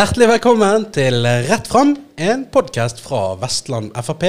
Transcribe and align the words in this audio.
Hjertelig 0.00 0.30
velkommen 0.30 0.84
til 0.96 1.26
Rett 1.44 1.66
fram, 1.68 1.90
en 2.16 2.44
podkast 2.48 3.02
fra 3.04 3.34
Vestland 3.36 3.90
Frp. 4.00 4.22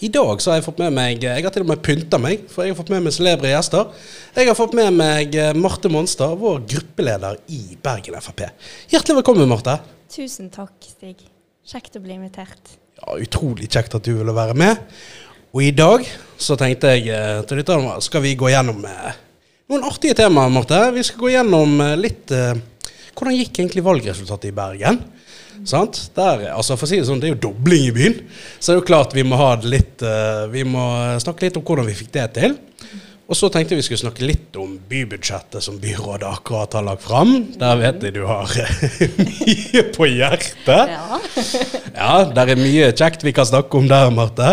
I 0.00 0.08
dag 0.08 0.40
så 0.40 0.48
har 0.48 0.56
jeg 0.56 0.64
fått 0.64 0.78
med 0.80 0.94
meg 0.96 1.26
Jeg 1.26 1.44
har 1.44 1.52
til 1.52 1.66
og 1.66 1.68
med 1.68 1.82
pynta 1.84 2.16
meg, 2.16 2.46
for 2.48 2.64
jeg 2.64 2.72
har 2.72 2.78
fått 2.78 2.92
med 2.94 3.02
meg 3.04 3.12
celebre 3.12 3.50
gjester. 3.50 3.90
Jeg 4.32 4.48
har 4.48 4.56
fått 4.56 4.72
med 4.78 4.96
meg 4.96 5.36
Marte 5.60 5.90
Monstad, 5.92 6.38
vår 6.40 6.62
gruppeleder 6.72 7.36
i 7.52 7.76
Bergen 7.84 8.16
Frp. 8.24 8.46
Hjertelig 8.94 9.18
velkommen, 9.18 9.50
Marte. 9.50 9.74
Tusen 10.14 10.48
takk, 10.54 10.78
Stig. 10.88 11.20
Kjekt 11.68 12.00
å 12.00 12.04
bli 12.06 12.16
invitert. 12.16 12.78
Ja, 13.02 13.18
Utrolig 13.20 13.68
kjekt 13.68 13.98
at 13.98 14.08
du 14.08 14.14
ville 14.22 14.32
være 14.32 14.56
med. 14.56 14.80
Og 15.52 15.66
i 15.66 15.74
dag 15.76 16.08
så 16.40 16.56
tenkte 16.56 16.94
jeg 16.94 17.12
eh, 17.12 17.42
til 17.44 17.60
lytterne 17.60 18.00
skal 18.00 18.24
vi 18.24 18.38
gå 18.40 18.48
gjennom 18.54 18.80
eh, 18.88 19.20
noen 19.68 19.84
artige 19.88 20.16
temaer, 20.18 20.50
Marte. 20.52 20.78
Vi 20.96 21.04
skal 21.06 21.20
gå 21.26 21.36
gjennom 21.36 21.78
eh, 21.80 21.98
litt 22.00 22.32
eh, 22.32 22.56
Hvordan 23.16 23.36
gikk 23.38 23.60
egentlig 23.60 23.84
valgresultatet 23.86 24.50
i 24.50 24.56
Bergen? 24.56 25.00
Sant? 25.68 25.98
Der, 26.16 26.48
altså 26.56 26.74
for 26.74 26.88
å 26.88 26.90
si 26.90 26.98
Det 26.98 27.06
sånn, 27.06 27.20
det 27.22 27.28
er 27.28 27.34
jo 27.36 27.42
dobling 27.44 27.86
i 27.86 27.94
byen, 27.94 28.18
så 28.58 28.72
det 28.72 28.74
er 28.74 28.80
jo 28.80 28.88
klart 28.88 29.14
vi 29.14 29.22
må 29.26 29.38
litt 29.68 30.02
eh, 30.02 30.46
Vi 30.50 30.64
må 30.66 30.82
snakke 31.22 31.46
litt 31.46 31.58
om 31.60 31.66
hvordan 31.66 31.86
vi 31.86 31.98
fikk 31.98 32.14
det 32.16 32.28
til. 32.40 32.56
Og 33.32 33.38
så 33.38 33.48
tenkte 33.48 33.78
vi 33.78 33.84
skulle 33.86 34.02
snakke 34.02 34.26
litt 34.26 34.56
om 34.60 34.74
bybudsjettet 34.90 35.64
som 35.64 35.78
byrådet 35.80 36.26
akkurat 36.28 36.74
har 36.76 36.84
lagt 36.84 37.04
fram. 37.06 37.30
Der 37.56 37.78
vet 37.80 38.02
jeg 38.04 38.16
du 38.18 38.26
har 38.28 38.50
mye 39.22 39.84
på 39.94 40.08
hjertet. 40.10 40.96
Ja. 40.96 41.20
Ja, 41.92 42.12
der 42.24 42.54
er 42.54 42.58
mye 42.58 42.86
kjekt 42.96 43.22
vi 43.22 43.34
kan 43.36 43.46
snakke 43.46 43.78
om 43.78 43.84
der, 43.88 44.08
Marte. 44.12 44.48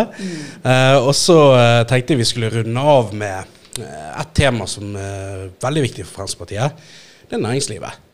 Uh, 0.61 0.99
og 0.99 1.13
så 1.17 1.37
eh, 1.55 1.83
tenkte 1.89 2.13
jeg 2.13 2.19
vi 2.19 2.27
skulle 2.27 2.51
runde 2.51 2.83
av 2.93 3.13
med 3.15 3.79
eh, 3.79 4.09
et 4.19 4.33
tema 4.37 4.67
som 4.69 4.91
er 4.99 5.47
veldig 5.63 5.85
viktig 5.87 6.05
for 6.05 6.19
Fremskrittspartiet. 6.19 6.91
Det 7.25 7.39
er 7.39 7.43
næringslivet. 7.45 8.08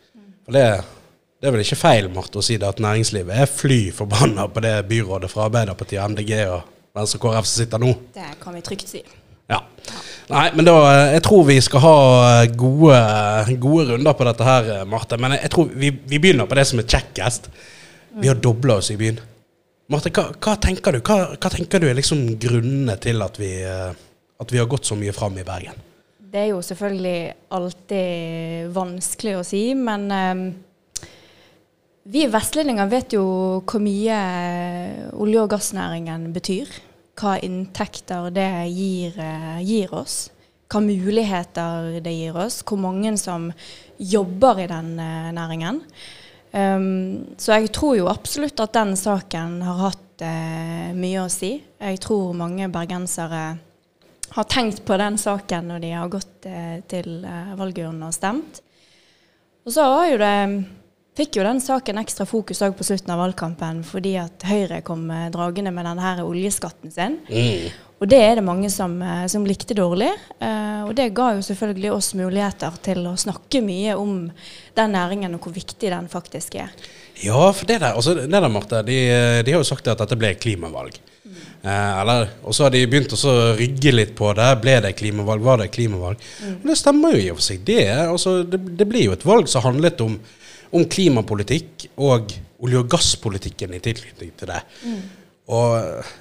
For 0.46 0.54
det, 0.54 0.64
det 1.42 1.48
er 1.48 1.54
vel 1.56 1.64
ikke 1.64 1.78
feil, 1.80 2.08
Marte, 2.14 2.38
å 2.38 2.44
si 2.46 2.56
det 2.62 2.68
at 2.68 2.80
næringslivet 2.82 3.42
er 3.42 3.50
fly 3.50 3.80
forbanna 3.94 4.46
på 4.48 4.62
det 4.64 4.76
byrådet 4.88 5.30
fra 5.32 5.48
Arbeiderpartiet, 5.50 6.00
MDG 6.14 6.32
og 6.46 6.60
Venstre 6.96 7.18
og 7.18 7.24
KrF 7.26 7.48
som 7.50 7.64
sitter 7.64 7.82
nå. 7.82 7.92
Det 8.14 8.28
kan 8.40 8.54
vi 8.54 8.62
trygt 8.64 8.92
si. 8.94 9.02
Ja. 9.50 9.60
Nei, 10.26 10.48
men 10.58 10.66
da 10.66 10.72
eh, 10.90 11.12
Jeg 11.14 11.22
tror 11.22 11.44
vi 11.46 11.60
skal 11.62 11.82
ha 11.84 11.96
eh, 12.42 12.48
gode, 12.58 12.96
gode 13.62 13.84
runder 13.92 14.16
på 14.18 14.26
dette 14.26 14.46
her, 14.46 14.70
eh, 14.74 14.86
Marte. 14.90 15.18
Men 15.22 15.36
jeg, 15.36 15.50
tror 15.54 15.68
vi, 15.70 15.92
vi 16.10 16.18
begynner 16.22 16.48
på 16.50 16.58
det 16.58 16.64
som 16.70 16.82
er 16.82 16.88
kjekkest. 16.90 17.50
Vi 18.16 18.30
har 18.30 18.38
dobla 18.42 18.80
oss 18.80 18.90
i 18.94 18.98
byen. 18.98 19.20
Marte, 19.92 20.10
hva, 20.14 20.32
hva 20.42 20.56
tenker 20.58 20.96
du 20.96 21.02
Hva, 21.06 21.18
hva 21.36 21.52
tenker 21.52 21.82
du 21.82 21.86
er 21.86 21.94
liksom 21.94 22.24
grunnene 22.42 22.96
til 23.02 23.22
at 23.22 23.38
vi, 23.38 23.52
eh, 23.66 23.92
at 24.42 24.54
vi 24.54 24.62
har 24.62 24.70
gått 24.70 24.88
så 24.88 24.98
mye 24.98 25.14
fram 25.14 25.38
i 25.38 25.46
Bergen? 25.46 25.85
Det 26.36 26.42
er 26.42 26.50
jo 26.50 26.58
selvfølgelig 26.60 27.20
alltid 27.56 28.66
vanskelig 28.76 29.38
å 29.38 29.44
si, 29.46 29.60
men 29.72 30.02
eh, 30.12 30.40
vi 32.12 32.26
vestlendinger 32.28 32.90
vet 32.92 33.14
jo 33.16 33.22
hvor 33.64 33.80
mye 33.80 34.18
olje- 35.16 35.44
og 35.46 35.54
gassnæringen 35.54 36.26
betyr. 36.34 36.68
Hva 37.16 37.38
inntekter 37.40 38.28
det 38.36 38.50
gir, 38.68 39.16
eh, 39.16 39.62
gir 39.64 39.94
oss. 39.96 40.26
Hva 40.68 40.82
muligheter 40.84 42.02
det 42.04 42.12
gir 42.12 42.36
oss. 42.36 42.60
Hvor 42.68 42.84
mange 42.84 43.16
som 43.16 43.48
jobber 43.96 44.60
i 44.60 44.68
den 44.68 44.92
eh, 45.00 45.32
næringen. 45.32 45.80
Um, 46.52 47.32
så 47.40 47.56
jeg 47.56 47.72
tror 47.72 47.96
jo 47.96 48.12
absolutt 48.12 48.60
at 48.60 48.76
den 48.76 48.92
saken 48.92 49.62
har 49.64 49.86
hatt 49.88 50.20
uh, 50.20 50.92
mye 50.92 51.24
å 51.24 51.32
si. 51.32 51.56
Jeg 51.80 52.04
tror 52.04 52.36
mange 52.36 52.68
bergensere 52.68 53.56
har 54.34 54.48
tenkt 54.50 54.84
på 54.86 54.96
den 55.00 55.18
saken 55.18 55.68
når 55.70 55.84
de 55.84 55.92
har 55.96 56.10
gått 56.12 56.48
eh, 56.48 56.80
til 56.88 57.22
eh, 57.24 57.54
valgurnene 57.58 58.08
og 58.08 58.16
stemt. 58.16 58.62
Og 59.66 59.74
så 59.74 59.86
jo 60.12 60.18
det, 60.20 60.34
fikk 61.16 61.38
jo 61.38 61.46
den 61.46 61.62
saken 61.62 61.98
ekstra 62.02 62.26
fokus 62.28 62.60
òg 62.62 62.76
på 62.78 62.84
slutten 62.86 63.10
av 63.14 63.22
valgkampen 63.24 63.80
fordi 63.86 64.14
at 64.20 64.44
Høyre 64.46 64.82
kom 64.86 65.08
eh, 65.10 65.28
dragende 65.34 65.72
med 65.74 65.88
denne 65.88 66.04
her 66.04 66.22
oljeskatten 66.26 66.92
sin. 66.92 67.18
Og 67.96 68.10
det 68.12 68.18
er 68.20 68.34
det 68.36 68.44
mange 68.44 68.68
som, 68.72 68.98
eh, 69.00 69.24
som 69.32 69.46
likte 69.48 69.74
dårlig. 69.76 70.10
Eh, 70.36 70.82
og 70.84 70.92
det 70.98 71.08
ga 71.16 71.30
jo 71.34 71.44
selvfølgelig 71.46 71.92
oss 71.94 72.12
muligheter 72.18 72.76
til 72.84 73.06
å 73.08 73.16
snakke 73.18 73.62
mye 73.64 73.96
om 73.96 74.28
den 74.76 74.92
næringen 74.92 75.38
og 75.38 75.48
hvor 75.48 75.56
viktig 75.56 75.90
den 75.92 76.10
faktisk 76.12 76.58
er. 76.60 76.76
Ja, 77.24 77.48
for 77.56 77.64
det 77.64 77.80
der, 77.80 77.96
altså, 77.96 78.14
det 78.18 78.28
der 78.28 78.52
Marte, 78.52 78.84
de, 78.84 79.00
de 79.42 79.54
har 79.56 79.62
jo 79.62 79.66
sagt 79.66 79.88
at 79.88 80.04
dette 80.04 80.20
ble 80.20 80.34
klimavalg. 80.36 81.00
Eh, 81.66 82.10
og 82.46 82.54
så 82.54 82.66
har 82.66 82.74
de 82.74 82.84
begynt 82.86 83.14
å 83.16 83.36
rygge 83.58 83.92
litt 83.94 84.14
på 84.18 84.30
det. 84.38 84.48
Ble 84.62 84.78
det 84.84 84.94
klimavalg? 84.98 85.42
Var 85.42 85.62
det 85.64 85.70
klimavalg? 85.74 86.26
Og 86.52 86.66
det 86.70 86.78
stemmer 86.78 87.16
jo 87.16 87.22
i 87.22 87.30
og 87.32 87.40
for 87.40 87.48
seg. 87.48 87.64
Det, 87.66 87.80
altså, 88.06 88.38
det, 88.46 88.60
det 88.78 88.88
blir 88.88 89.08
jo 89.08 89.16
et 89.16 89.26
valg 89.26 89.50
som 89.50 89.64
handlet 89.66 90.02
om, 90.04 90.18
om 90.70 90.86
klimapolitikk 90.96 91.88
og 91.96 92.36
olje- 92.62 92.82
og 92.84 92.92
gasspolitikken 92.92 93.74
i 93.76 93.82
tilknytning 93.82 94.30
til 94.38 94.52
det. 94.52 94.62
Og 95.52 95.74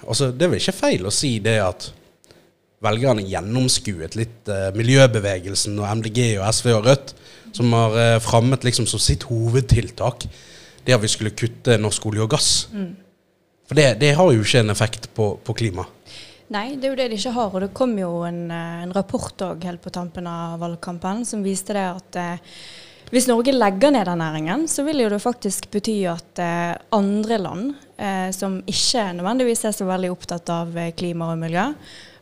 altså, 0.08 0.32
det 0.32 0.48
er 0.48 0.52
vel 0.56 0.62
ikke 0.62 0.80
feil 0.80 1.06
å 1.06 1.14
si 1.14 1.38
det 1.44 1.60
at 1.64 1.92
velgerne 2.86 3.24
gjennomskuet 3.26 4.18
litt 4.20 4.50
eh, 4.52 4.68
miljøbevegelsen 4.78 5.78
og 5.80 5.88
MDG 6.02 6.20
og 6.38 6.50
SV 6.54 6.74
og 6.76 6.90
Rødt, 6.90 7.16
som 7.56 7.72
har 7.74 7.96
eh, 8.02 8.18
fremmet 8.22 8.68
liksom 8.68 8.86
som 8.90 9.02
sitt 9.02 9.26
hovedtiltak 9.30 10.28
det 10.86 10.94
at 10.94 11.02
vi 11.02 11.10
skulle 11.10 11.34
kutte 11.34 11.80
norsk 11.82 12.04
olje 12.12 12.22
og 12.22 12.30
gass. 12.36 12.50
For 13.66 13.78
det, 13.78 13.96
det 14.02 14.14
har 14.18 14.32
jo 14.32 14.46
ikke 14.46 14.62
en 14.62 14.74
effekt 14.74 15.10
på, 15.18 15.36
på 15.44 15.58
klima. 15.58 15.88
Nei, 16.54 16.76
det 16.78 16.86
er 16.88 16.92
jo 16.94 16.98
det 17.00 17.10
de 17.10 17.18
ikke 17.18 17.36
har. 17.36 17.54
Og 17.54 17.64
det 17.64 17.74
kom 17.78 17.96
jo 17.98 18.24
en, 18.28 18.44
eh, 18.54 18.82
en 18.86 18.94
rapport 18.94 19.46
òg 19.48 19.66
helt 19.66 19.82
på 19.82 19.94
tampen 19.94 20.28
av 20.30 20.60
valgkampen 20.62 21.26
som 21.26 21.46
viste 21.46 21.74
det 21.78 21.86
at 21.90 22.20
eh, 22.22 22.58
hvis 23.14 23.28
Norge 23.30 23.54
legger 23.54 23.94
ned 23.94 24.08
den 24.10 24.18
næringen, 24.18 24.66
så 24.68 24.84
vil 24.86 25.04
jo 25.04 25.12
det 25.14 25.22
faktisk 25.22 25.70
bety 25.74 26.00
at 26.10 26.42
eh, 26.42 26.74
andre 26.96 27.38
land 27.38 27.76
eh, 28.02 28.32
som 28.34 28.58
ikke 28.66 29.12
nødvendigvis 29.20 29.66
er 29.70 29.76
så 29.78 29.86
veldig 29.86 30.10
opptatt 30.14 30.50
av 30.54 30.74
eh, 30.78 30.94
klima 30.98 31.30
og 31.34 31.42
miljø, 31.42 31.68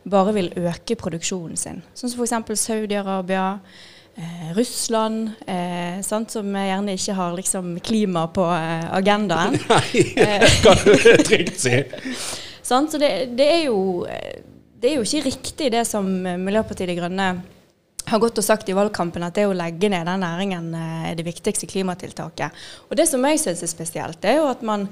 bare 0.04 0.34
vil 0.36 0.52
øke 0.60 0.98
produksjonen 1.00 1.56
sin. 1.56 1.80
Sånn 1.96 2.12
som 2.12 2.20
f.eks. 2.20 2.60
Saudi-Arabia, 2.66 3.46
Russland, 4.54 5.30
eh, 5.46 5.98
sant, 6.06 6.30
som 6.30 6.46
gjerne 6.54 6.94
ikke 6.94 7.16
har 7.18 7.34
liksom, 7.34 7.72
klima 7.82 8.28
på 8.30 8.44
eh, 8.54 8.86
agendaen. 8.94 9.58
Nei, 9.72 10.04
det 10.14 10.50
kan 10.64 10.82
du 10.84 11.24
trygt 11.26 11.60
si. 11.64 11.80
Sant? 12.64 12.94
Så 12.94 12.98
det, 12.98 13.10
det, 13.36 13.48
er 13.50 13.64
jo, 13.66 14.04
eh, 14.08 14.38
det 14.80 14.92
er 14.92 15.00
jo 15.00 15.04
ikke 15.04 15.26
riktig 15.26 15.72
det 15.74 15.82
som 15.88 16.06
eh, 16.24 16.38
Miljøpartiet 16.40 16.88
De 16.88 16.96
Grønne 16.96 17.28
har 18.04 18.20
gått 18.20 18.38
og 18.40 18.44
sagt 18.44 18.68
i 18.68 18.76
valgkampen, 18.76 19.24
at 19.24 19.36
det 19.36 19.48
å 19.48 19.56
legge 19.56 19.90
ned 19.92 20.06
den 20.08 20.24
næringen 20.24 20.70
eh, 20.76 21.10
er 21.10 21.18
det 21.18 21.26
viktigste 21.26 21.68
klimatiltaket. 21.68 22.64
Og 22.88 22.96
det 23.00 23.08
som 23.10 23.24
jeg 23.28 23.42
syns 23.42 23.64
er 23.64 23.72
spesielt, 23.72 24.20
det 24.22 24.32
er 24.32 24.40
jo 24.42 24.48
at 24.52 24.64
man 24.64 24.88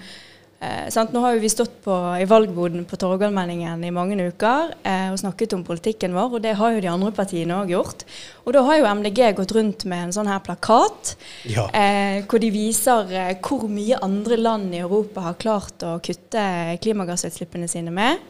eh, 0.63 0.87
sant? 0.95 1.13
Nå 1.13 1.21
har 1.25 1.41
vi 1.43 1.51
stått 1.51 1.75
på, 1.85 1.95
i 2.21 2.27
valgboden 2.31 2.85
på 2.89 2.99
Torgallmenningen 3.01 3.83
i 3.85 3.91
mange 3.95 4.17
uker 4.23 4.73
eh, 4.87 5.09
og 5.13 5.19
snakket 5.21 5.57
om 5.59 5.65
politikken 5.67 6.15
vår, 6.17 6.39
og 6.39 6.45
det 6.45 6.55
har 6.61 6.77
jo 6.77 6.85
de 6.85 6.91
andre 6.93 7.11
partiene 7.17 7.59
òg 7.63 7.75
gjort. 7.75 8.07
Og 8.47 8.55
da 8.57 8.63
har 8.69 8.81
jo 8.81 8.89
MDG 9.01 9.21
gått 9.39 9.57
rundt 9.57 9.85
med 9.91 10.07
en 10.09 10.15
sånn 10.17 10.31
her 10.31 10.41
plakat 10.45 11.17
Ja. 11.51 11.67
eh, 11.75 12.23
hvor 12.29 12.43
de 12.43 12.53
viser 12.55 13.13
eh, 13.13 13.35
hvor 13.43 13.67
mye 13.71 14.01
andre 14.03 14.39
land 14.41 14.75
i 14.75 14.83
Europa 14.85 15.27
har 15.29 15.41
klart 15.43 15.85
å 15.87 15.99
kutte 16.05 16.47
klimagassutslippene 16.83 17.69
sine 17.71 17.93
med. 17.95 18.23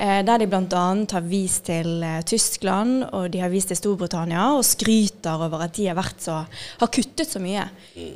Eh, 0.00 0.20
der 0.24 0.40
de 0.40 0.46
bl.a. 0.48 0.84
har 1.12 1.26
vist 1.28 1.66
til 1.68 2.00
eh, 2.06 2.20
Tyskland 2.24 3.04
og 3.10 3.30
de 3.34 3.42
har 3.42 3.50
vist 3.52 3.68
til 3.72 3.76
Storbritannia 3.76 4.46
og 4.56 4.64
skryter 4.64 5.42
over 5.44 5.66
at 5.66 5.74
de 5.76 5.90
har, 5.90 6.12
så, 6.16 6.38
har 6.80 6.92
kuttet 6.94 7.28
så 7.28 7.42
mye. 7.42 7.66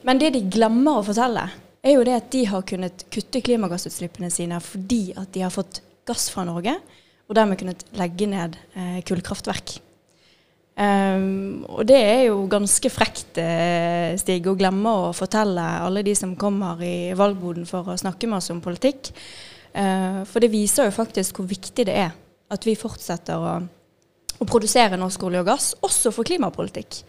Men 0.07 0.21
det 0.23 0.33
de 0.37 0.45
glemmer 0.49 1.01
å 1.01 1.05
fortelle, 1.05 1.45
er 1.85 1.99
jo 1.99 2.05
det 2.07 2.17
at 2.17 2.29
de 2.33 2.45
har 2.49 2.65
kunnet 2.67 3.07
kutte 3.13 3.43
klimagassutslippene 3.45 4.31
sine 4.33 4.61
fordi 4.65 5.13
at 5.21 5.33
de 5.35 5.45
har 5.45 5.53
fått 5.53 5.83
gass 6.09 6.29
fra 6.33 6.45
Norge, 6.49 6.77
og 7.25 7.37
dermed 7.37 7.59
kunnet 7.61 7.85
legge 7.97 8.29
ned 8.29 8.57
eh, 8.77 9.01
kullkraftverk. 9.09 9.79
Um, 10.75 11.63
og 11.71 11.85
det 11.87 12.01
er 12.03 12.23
jo 12.27 12.49
ganske 12.51 12.91
frekt, 12.91 13.39
eh, 13.39 14.17
Stig, 14.19 14.49
å 14.51 14.57
glemme 14.59 14.91
å 14.91 15.13
fortelle 15.15 15.63
alle 15.85 16.03
de 16.05 16.17
som 16.19 16.35
kommer 16.37 16.83
i 16.83 17.15
valgboden 17.17 17.69
for 17.69 17.93
å 17.93 17.99
snakke 18.01 18.29
med 18.29 18.41
oss 18.41 18.51
om 18.53 18.63
politikk. 18.65 19.13
Uh, 19.75 20.23
for 20.29 20.43
det 20.43 20.53
viser 20.53 20.89
jo 20.89 20.97
faktisk 20.97 21.41
hvor 21.41 21.49
viktig 21.51 21.87
det 21.89 21.97
er 22.05 22.13
at 22.55 22.67
vi 22.67 22.77
fortsetter 22.79 23.41
å, 23.41 23.55
å 24.39 24.51
produsere 24.51 24.99
norsk 25.01 25.25
olje 25.29 25.45
og 25.45 25.49
gass, 25.53 25.73
også 25.87 26.13
for 26.15 26.27
klimapolitikk. 26.27 27.01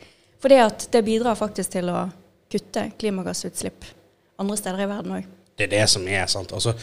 For 0.42 0.52
det 0.52 1.06
bidrar 1.06 1.38
faktisk 1.40 1.74
til 1.74 1.90
å 1.90 2.06
kutte 2.52 2.90
klimagassutslipp 3.02 3.95
andre 4.42 4.58
steder 4.60 4.86
i 4.86 4.90
verden 4.90 5.18
òg. 5.20 5.28
Det 5.56 5.68
er 5.68 5.74
det 5.78 5.84
som 5.92 6.08
er, 6.08 6.26
sant. 6.32 6.52
Altså, 6.56 6.74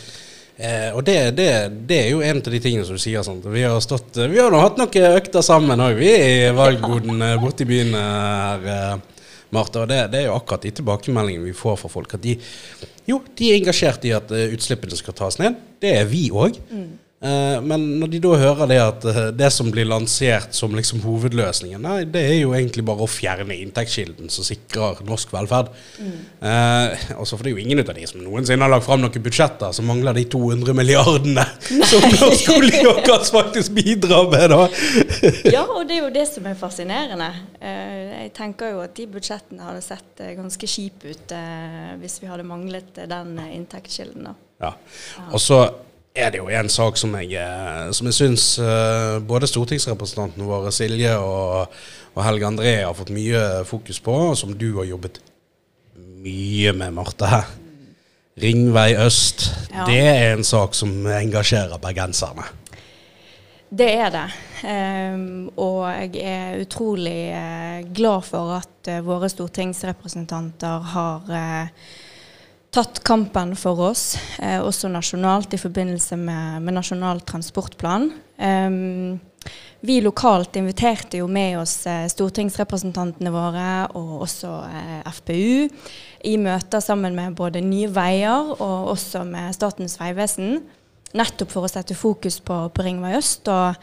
eh, 0.57 0.91
og 0.97 1.05
det, 1.05 1.17
det, 1.37 1.49
det 1.89 1.99
er 2.07 2.11
jo 2.15 2.23
en 2.25 2.41
av 2.41 2.53
de 2.55 2.61
tingene 2.65 2.87
som 2.89 2.97
du 2.97 3.03
sier. 3.03 3.25
Sant? 3.27 3.45
Vi 3.45 3.65
har 3.67 3.81
stått 3.85 4.17
Vi 4.23 4.41
har 4.41 4.53
nå 4.53 4.61
hatt 4.63 4.81
noen 4.81 5.19
økter 5.19 5.45
sammen 5.45 5.83
òg, 5.85 5.99
vi 6.01 6.13
i 6.13 6.53
valgboden 6.57 7.21
eh, 7.29 7.39
borte 7.43 7.67
i 7.67 7.73
byen 7.73 7.97
her, 7.99 9.03
Martha, 9.53 9.83
Og 9.85 9.91
det, 9.91 10.01
det 10.15 10.23
er 10.23 10.31
jo 10.31 10.39
akkurat 10.39 10.65
de 10.65 10.73
tilbakemeldingene 10.79 11.45
vi 11.45 11.57
får 11.57 11.77
fra 11.83 11.91
folk. 11.93 12.15
At 12.17 12.25
de, 12.25 12.39
jo, 13.09 13.21
de 13.37 13.51
er 13.51 13.59
engasjert 13.61 14.05
i 14.09 14.15
at 14.17 14.33
eh, 14.33 14.53
utslippene 14.57 14.97
skal 14.97 15.17
tas 15.19 15.37
ned. 15.43 15.59
Det 15.83 15.93
er 15.99 16.09
vi 16.09 16.29
òg. 16.33 16.57
Eh, 16.73 16.87
men 17.63 17.85
når 18.01 18.11
de 18.11 18.19
da 18.25 18.31
hører 18.41 18.67
det 18.71 18.79
at 18.83 19.05
eh, 19.07 19.29
det 19.39 19.51
som 19.55 19.69
blir 19.71 19.87
lansert 19.87 20.57
som 20.59 20.73
liksom 20.75 21.05
hovedløsningen, 21.05 21.83
nei, 21.85 22.01
det 22.11 22.23
er 22.33 22.39
jo 22.41 22.55
egentlig 22.57 22.83
bare 22.87 23.05
å 23.05 23.11
fjerne 23.11 23.55
inntektskilden 23.63 24.33
som 24.33 24.47
sikrer 24.47 25.05
norsk 25.07 25.31
velferd. 25.31 25.71
Mm. 26.03 26.17
Eh, 26.51 27.05
også 27.23 27.39
for 27.39 27.47
det 27.47 27.53
er 27.53 27.61
jo 27.61 27.63
ingen 27.63 27.83
av 27.85 27.93
de 27.95 28.07
som 28.11 28.25
noensinne 28.25 28.67
har 28.67 28.73
lagt 28.73 28.87
fram 28.89 29.05
noen 29.05 29.23
budsjetter 29.23 29.75
som 29.77 29.87
mangler 29.87 30.19
de 30.19 30.25
200 30.35 30.75
milliardene 30.75 31.47
som 31.93 32.09
norsk 32.17 32.51
olje 32.57 32.83
og 32.91 32.99
gass 33.07 33.31
faktisk 33.35 33.77
bidrar 33.79 34.27
med, 34.33 34.57
da. 34.57 34.67
ja, 35.55 35.63
og 35.63 35.87
det 35.87 36.01
er 36.01 36.03
jo 36.03 36.11
det 36.19 36.27
som 36.33 36.51
er 36.51 36.59
fascinerende. 36.59 37.31
Eh, 37.63 38.03
jeg 38.25 38.35
tenker 38.35 38.75
jo 38.75 38.83
at 38.83 38.97
de 38.99 39.07
budsjettene 39.15 39.63
hadde 39.69 39.87
sett 39.87 40.27
eh, 40.27 40.35
ganske 40.39 40.75
kjipe 40.75 41.15
ut 41.15 41.39
eh, 41.39 41.95
hvis 42.03 42.19
vi 42.23 42.31
hadde 42.33 42.51
manglet 42.51 42.99
den 42.99 43.37
inntektskilden. 43.47 44.27
da. 44.33 44.37
Ja. 44.63 44.75
Og 45.31 45.41
så 45.43 45.63
er 46.15 46.33
det 46.33 46.43
jo 46.43 46.49
en 46.53 46.69
sak 46.69 46.99
som 47.01 47.15
jeg, 47.17 47.33
eh, 47.41 47.89
som 47.97 48.09
jeg 48.09 48.17
syns 48.17 48.47
uh, 48.61 49.17
både 49.25 49.49
stortingsrepresentantene 49.49 50.45
våre 50.45 50.73
Silje 50.75 51.15
og, 51.17 51.73
og, 52.13 52.23
Helge 52.27 52.49
André 52.49 52.75
har 52.83 52.97
fått 52.97 53.13
mye 53.15 53.65
fokus 53.69 54.01
på, 54.05 54.15
og 54.33 54.37
som 54.39 54.53
du 54.59 54.69
har 54.77 54.91
jobbet 54.91 55.23
mye 56.23 56.75
med, 56.77 56.93
Marte. 56.95 57.43
Ringvei 58.43 58.93
øst. 59.01 59.49
Ja. 59.73 59.87
Det 59.89 60.01
er 60.01 60.37
en 60.37 60.45
sak 60.45 60.77
som 60.77 60.93
engasjerer 61.09 61.81
bergenserne. 61.81 62.45
Det 63.73 63.89
er 63.89 64.13
det. 64.13 64.29
Um, 64.63 65.49
og 65.59 65.89
jeg 65.89 66.23
er 66.29 66.61
utrolig 66.63 67.33
uh, 67.33 67.81
glad 67.97 68.29
for 68.29 68.53
at 68.61 68.91
våre 69.03 69.31
stortingsrepresentanter 69.33 70.93
har 70.93 71.33
uh, 71.33 71.93
tatt 72.73 73.03
kampen 73.05 73.53
for 73.57 73.81
oss, 73.91 74.17
eh, 74.39 74.61
også 74.61 74.89
nasjonalt 74.89 75.53
i 75.53 75.61
forbindelse 75.61 76.17
med, 76.17 76.63
med 76.65 76.79
Nasjonal 76.79 77.21
transportplan. 77.29 78.09
Um, 78.39 79.21
vi 79.81 79.99
lokalt 80.01 80.57
inviterte 80.57 81.19
jo 81.19 81.27
med 81.27 81.59
oss 81.59 81.75
eh, 81.91 82.07
stortingsrepresentantene 82.11 83.33
våre 83.35 83.67
og 83.99 84.23
også 84.29 84.53
eh, 84.69 85.11
FPU 85.11 85.67
i 86.31 86.37
møter 86.39 86.81
sammen 86.81 87.17
med 87.19 87.35
både 87.37 87.61
Nye 87.67 87.91
Veier 87.91 88.55
og 88.55 88.93
også 88.95 89.25
med 89.27 89.53
Statens 89.57 89.99
vegvesen. 90.01 90.61
Nettopp 91.19 91.51
for 91.53 91.67
å 91.67 91.71
sette 91.71 91.99
fokus 91.99 92.39
på, 92.41 92.61
på 92.73 92.87
Ringvei 92.87 93.17
øst. 93.19 93.51
og 93.51 93.75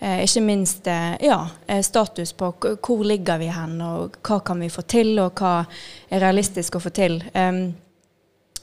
eh, 0.00 0.24
ikke 0.26 0.42
minst 0.44 0.90
ja, 1.22 1.38
status 1.86 2.34
på 2.36 2.50
hvor 2.58 3.06
ligger 3.06 3.38
vi 3.40 3.48
hen, 3.54 3.78
og 3.80 4.18
hva 4.26 4.42
kan 4.44 4.60
vi 4.60 4.68
få 4.74 4.82
til, 4.82 5.14
og 5.22 5.38
hva 5.38 5.62
er 6.10 6.26
realistisk 6.26 6.76
å 6.76 6.82
få 6.82 6.92
til. 6.92 7.22
Um, 7.32 7.70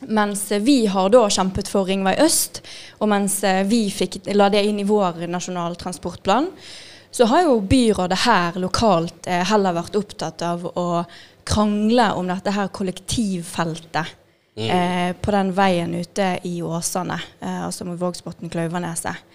mens 0.08 0.48
vi 0.64 0.86
har 0.90 1.10
da 1.14 1.26
kjempet 1.30 1.70
for 1.70 1.90
Ringvei 1.90 2.16
øst, 2.24 2.62
og 3.00 3.12
mens 3.12 3.42
vi 3.70 3.84
fikk, 3.94 4.22
la 4.34 4.50
det 4.50 4.64
inn 4.66 4.80
i 4.82 4.88
vår 4.88 5.28
nasjonal 5.30 5.76
transportplan, 5.80 6.50
så 7.12 7.26
har 7.26 7.44
jo 7.44 7.60
byrådet 7.60 8.18
her 8.24 8.58
lokalt 8.60 9.28
eh, 9.28 9.44
heller 9.52 9.76
vært 9.76 9.98
opptatt 10.00 10.42
av 10.48 10.64
å 10.66 11.04
krangle 11.44 12.12
om 12.16 12.30
dette 12.30 12.54
her 12.56 12.70
kollektivfeltet 12.72 14.14
mm. 14.56 14.70
eh, 14.70 15.10
på 15.20 15.34
den 15.36 15.52
veien 15.56 15.96
ute 15.96 16.38
i 16.48 16.62
Åsane, 16.64 17.20
eh, 17.40 17.66
altså 17.66 17.86
mot 17.86 18.00
Vågsbotn-Klauvaneset. 18.00 19.28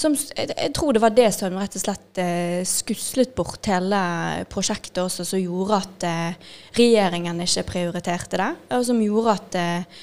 Som, 0.00 0.14
jeg, 0.16 0.70
tror 0.72 0.96
det 0.96 1.02
var 1.02 1.12
det 1.12 1.28
som 1.36 1.58
rett 1.60 1.74
og 1.76 1.82
slett 1.82 2.20
eh, 2.22 2.62
skuslet 2.64 3.34
bort 3.36 3.66
hele 3.68 3.98
prosjektet 4.48 5.02
også, 5.02 5.26
som 5.28 5.42
gjorde 5.42 5.80
at 5.82 6.06
eh, 6.08 6.54
regjeringen 6.78 7.42
ikke 7.44 7.66
prioriterte 7.68 8.40
det. 8.40 8.48
Og 8.78 8.86
som 8.88 9.02
gjorde 9.04 9.34
at 9.36 9.58
eh, 9.60 10.00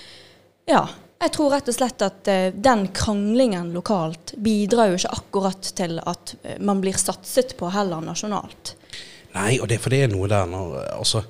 ja, 0.70 0.84
jeg 1.18 1.34
tror 1.34 1.50
rett 1.56 1.72
og 1.72 1.74
slett 1.74 2.04
at 2.06 2.30
uh, 2.30 2.48
den 2.54 2.88
kranglingen 2.94 3.72
lokalt 3.74 4.36
bidrar 4.38 4.92
jo 4.92 5.00
ikke 5.00 5.16
akkurat 5.18 5.70
til 5.80 5.98
at 5.98 6.34
uh, 6.44 6.56
man 6.62 6.82
blir 6.84 6.98
satset 7.00 7.56
på 7.58 7.72
heller 7.74 8.04
nasjonalt. 8.06 8.76
Nei, 9.34 9.56
og 9.58 9.66
det, 9.72 9.80
for 9.82 9.94
det 9.94 10.04
er 10.06 10.12
noe 10.14 10.30
der 10.30 10.46
når 10.50 10.78
altså, 10.98 11.24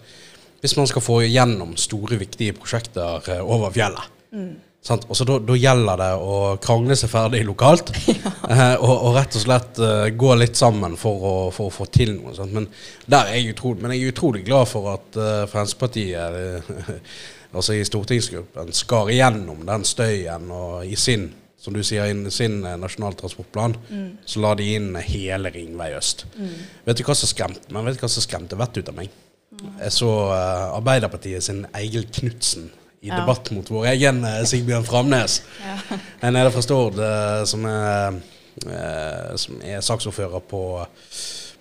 Hvis 0.60 0.75
man 0.75 0.88
skal 0.90 1.04
få 1.06 1.22
gjennom 1.24 1.75
store, 1.78 2.18
viktige 2.18 2.56
prosjekter 2.58 3.30
over 3.46 3.72
fjellet, 3.72 4.12
mm. 4.34 4.54
Og 4.95 5.18
så 5.18 5.25
da, 5.28 5.56
gjelder 5.57 6.00
det 6.00 6.10
å 6.24 6.36
krangle 6.63 6.95
seg 7.00 7.12
ferdig 7.12 7.44
lokalt. 7.48 7.94
Ja. 8.18 8.31
Eh, 8.48 8.80
og, 8.80 8.92
og, 8.94 9.10
rett 9.18 9.36
og 9.36 9.42
slett 9.44 9.80
uh, 9.84 10.06
gå 10.16 10.30
litt 10.39 10.56
sammen 10.56 10.94
for 11.00 11.24
å, 11.28 11.31
for 11.51 11.68
å 11.68 11.74
få 11.74 11.88
til 11.92 12.13
noe. 12.16 12.31
Sant? 12.38 12.54
Men, 12.56 12.69
jeg 13.12 13.51
utrolig, 13.51 13.81
men 13.84 13.92
jeg 13.92 14.06
er 14.06 14.13
utrolig 14.13 14.44
glad 14.48 14.69
for 14.72 14.88
at 14.94 15.18
uh, 15.19 15.44
Fremskrittspartiet 15.51 16.63
uh, 16.63 16.94
altså 17.57 17.75
i 17.75 17.84
stortingsgruppen 17.88 18.72
skar 18.75 19.12
igjennom 19.12 19.66
den 19.68 19.84
støyen 19.88 20.48
og 20.56 20.88
i 20.88 20.95
sin 20.95 21.28
som 21.60 21.75
du 21.75 21.81
sier, 21.84 22.07
i 22.07 22.31
sin 22.31 22.62
nasjonal 22.80 23.18
transportplan, 23.19 23.75
mm. 23.89 24.10
så 24.30 24.45
la 24.45 24.54
de 24.56 24.69
inn 24.78 24.95
hele 25.04 25.51
Ringvei 25.51 25.92
øst. 25.98 26.24
Mm. 26.38 26.56
Vet 26.88 27.01
du 27.01 27.06
hva 27.10 27.18
som 27.19 27.34
skremte 27.34 27.75
meg? 27.75 27.89
vet 27.89 28.00
du 28.00 28.06
hva 28.06 28.13
som 28.13 28.24
skremte 28.24 28.60
vettet 28.60 28.86
ut 28.86 28.92
av 28.94 29.00
meg? 29.01 29.12
Mm. 29.51 29.69
Jeg 29.81 29.95
så 29.98 30.12
Arbeiderpartiet 30.31 31.44
sin 31.50 31.66
Eigil 31.75 32.07
Knutsen 32.16 32.69
i 33.02 33.12
ja. 33.12 33.20
debatt 33.20 33.52
mot 33.56 33.72
vår 33.72 33.90
egen 33.94 34.24
uh, 34.26 34.42
Sigbjørn 34.48 34.88
Framnes. 34.88 35.42
ja. 35.64 35.98
En 36.26 36.34
nede 36.36 36.52
fra 36.54 36.64
Stord 36.66 37.02
som, 37.50 37.66
er, 37.70 38.22
uh, 38.66 39.34
som 39.40 39.60
er 39.62 39.84
saksordfører 39.86 40.46
på, 40.50 40.62